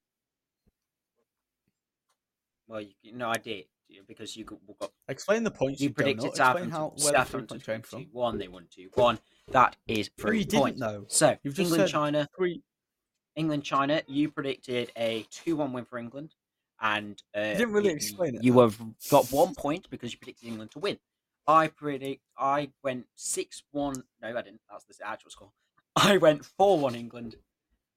[2.67, 3.67] Well, you, no, I did
[4.07, 6.71] because you got, got Explain the points you you, predicted Southampton.
[6.71, 8.07] how where the three Southampton came from.
[8.13, 8.39] one.
[8.39, 9.19] They won two one.
[9.53, 10.81] That is No, three you didn't points.
[10.81, 11.05] though.
[11.09, 12.63] So You've England, China, Three.
[13.37, 14.03] England, China.
[14.07, 16.35] You predicted a two-one win for England,
[16.81, 18.81] and uh, You didn't really you- explain it, You have
[19.11, 20.99] got one point because you predicted England to win.
[21.47, 22.23] I predict.
[22.37, 24.03] I went six-one.
[24.21, 24.61] No, I didn't.
[24.71, 25.53] That's the actual score.
[25.97, 27.37] I went four-one England.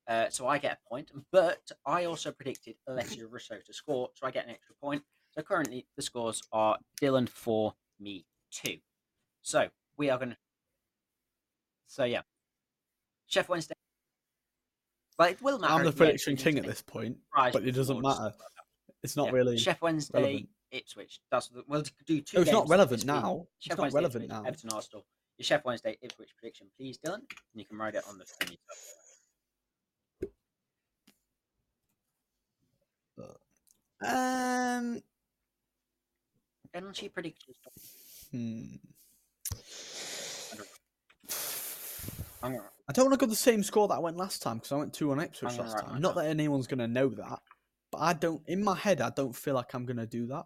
[0.07, 4.25] Uh, so I get a point, but I also predicted Alessia Russo to score, so
[4.25, 5.03] I get an extra point.
[5.39, 8.79] So currently the scores are Dylan four, me two.
[9.41, 10.37] So we are going to.
[11.87, 12.23] So yeah,
[13.31, 13.75] Sheff Wednesday.
[15.17, 15.75] But it will matter.
[15.75, 18.15] I'm the at the end, prediction king at this point, prize but it doesn't matter.
[18.15, 18.93] stuff like that.
[19.01, 19.55] It's not Yeah, really.
[19.55, 20.49] Sheff Wednesday, relevant.
[20.71, 21.21] Ipswich.
[21.31, 22.35] That's the, we'll do two.
[22.35, 23.23] No, it's not relevant this week.
[23.23, 23.47] now.
[23.59, 24.45] It's Sheff not Wednesday, relevant Ipswich, now.
[24.45, 25.05] Everton Arsenal.
[25.37, 27.13] Your Sheff Wednesday Ipswich prediction, please, Dylan.
[27.13, 27.25] And
[27.55, 28.57] you can write it on the screen.
[34.01, 35.01] Um.
[36.73, 37.57] Energy predictions.
[38.31, 38.75] Hmm.
[42.41, 44.75] I don't want to go the same score that I went last time because I
[44.77, 45.99] went two on Ipswich last time.
[46.01, 47.39] Not that anyone's gonna know that,
[47.91, 48.41] but I don't.
[48.47, 50.45] In my head, I don't feel like I'm gonna do that.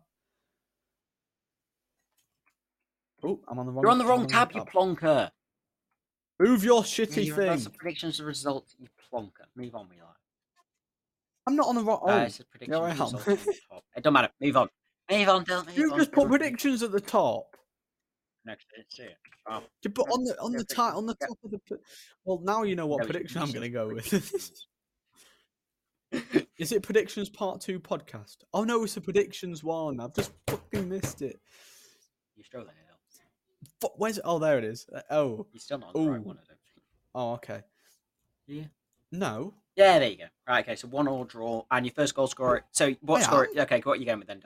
[3.24, 3.84] Oh, I'm on the wrong.
[3.84, 5.30] you're on the wrong tab, you plonker.
[6.40, 7.48] Move your shitty you're- thing.
[7.48, 9.46] That's the predictions of results, you plonker.
[9.56, 10.08] Move on, we like.
[11.46, 12.00] I'm not on the wrong.
[12.02, 12.90] Oh, Uh, it's the predictions I am.
[12.92, 13.84] results on the top.
[13.96, 14.30] It don't matter.
[14.42, 14.70] Move on.
[15.20, 15.66] Move on, Dylan.
[15.68, 16.00] Move you on.
[16.00, 17.58] just put Everyone- predictions at the top.
[18.46, 19.18] Next, I didn't see it.
[19.50, 20.76] Oh, You put on the on the prediction.
[20.76, 21.28] ti- on the Yeah.
[21.28, 21.80] top of the.
[22.26, 24.14] Well, now you know what no, prediction I'm going to go with.
[26.60, 28.38] Is it predictions part two podcast?
[28.54, 30.00] Oh no, it's a predictions one.
[30.00, 31.40] I've just fucking missed it.
[32.36, 33.90] You're still there, Dylan.
[33.98, 34.24] Where's it?
[34.26, 34.86] Oh, there it is.
[34.94, 36.24] Uh, Oh, You're still not on the right Ooh.
[36.24, 36.84] one, I don't think.
[37.16, 37.62] oh, okay.
[38.48, 38.64] Yeah.
[39.12, 40.26] No, Yeah, there you go.
[40.48, 42.64] Right, okay, so one all draw, and your first goal scorer.
[42.72, 43.48] So what I score?
[43.58, 44.40] Okay, what are you going with then,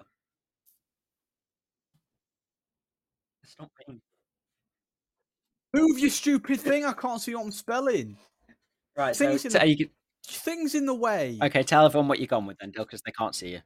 [3.48, 3.50] Dylan?
[3.50, 4.02] Stop being
[5.74, 6.86] move your stupid thing.
[6.86, 8.18] I can't see what I'm spelling.
[8.98, 9.16] right.
[9.16, 9.90] So, Things in so the- you
[10.30, 11.40] Things in the way.
[11.42, 13.62] okay, tell everyone what you're gone with then, Dylan, because they can't see you.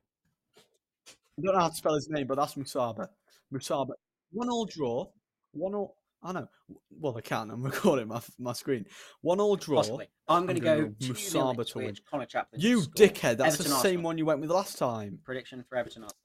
[1.07, 3.07] I don't know how to spell his name, but that's Musaba.
[3.51, 3.93] Musaba.
[4.31, 5.07] One all draw.
[5.53, 5.95] One all.
[6.21, 6.47] I know.
[6.91, 7.49] Well, I can't.
[7.51, 8.85] I'm recording my my screen.
[9.21, 9.77] One all draw.
[9.77, 10.07] Possibly.
[10.27, 11.95] I'm going to go Musaba to win.
[12.11, 12.61] Conor Chaplin.
[12.61, 13.37] You dickhead.
[13.37, 14.03] That's Everton, the same Arsenal.
[14.03, 15.17] one you went with last time.
[15.23, 16.17] Prediction for Everton Arsenal.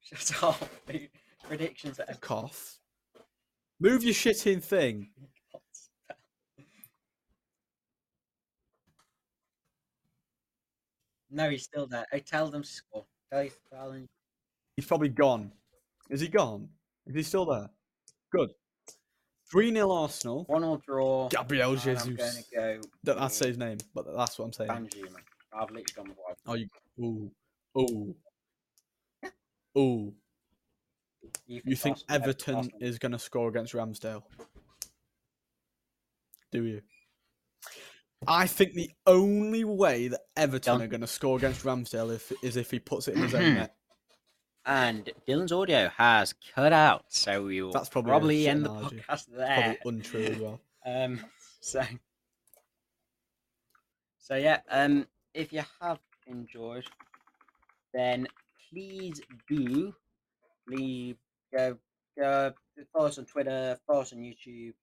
[0.02, 0.68] Shut up.
[1.46, 2.20] Predictions Everton.
[2.20, 2.78] Cough.
[3.80, 5.08] Move your shitting thing.
[11.30, 12.06] No, he's still there.
[12.12, 13.06] I tell them score.
[13.32, 13.48] Tell.
[14.76, 15.50] He's probably gone.
[16.08, 16.68] Is he gone?
[17.08, 17.70] Is he still there?
[18.30, 18.50] Good.
[19.50, 20.44] 3 0 Arsenal.
[20.46, 21.28] One all draw.
[21.28, 22.16] Gabriel and I'm Jesus.
[22.54, 23.14] going to go.
[23.16, 24.70] Don't say his name, but that's what I'm saying.
[24.70, 25.16] Banjuma.
[25.52, 26.68] I've literally gone with what I've Oh, you.
[27.00, 27.30] Ooh.
[27.78, 28.14] Ooh.
[29.76, 30.14] Ooh.
[31.46, 34.22] You think Everton is going to score against Ramsdale?
[36.52, 36.82] Do you?
[38.26, 40.82] I think the only way that Everton Done.
[40.82, 43.54] are going to score against Ramsdale if, is if he puts it in his own
[43.54, 43.74] net.
[44.66, 48.96] And Dylan's audio has cut out, so we will That's probably probably, end analogy.
[48.96, 49.76] the podcast there.
[49.82, 50.60] Probably untrue as well.
[50.86, 51.24] Um,
[51.60, 51.82] so,
[54.18, 54.60] so yeah.
[54.70, 56.84] Um, if you have enjoyed,
[57.94, 58.26] then
[58.70, 59.18] please
[59.48, 59.94] do
[60.66, 61.16] leave
[61.54, 61.76] go
[62.18, 62.52] go
[62.92, 64.74] follow us on Twitter, follow us on YouTube,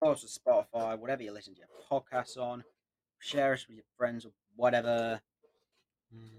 [0.00, 1.68] follow us on Spotify, whatever you listen to your
[2.02, 2.64] podcasts on.
[3.20, 5.20] Share us with your friends or whatever.
[6.14, 6.37] Mm.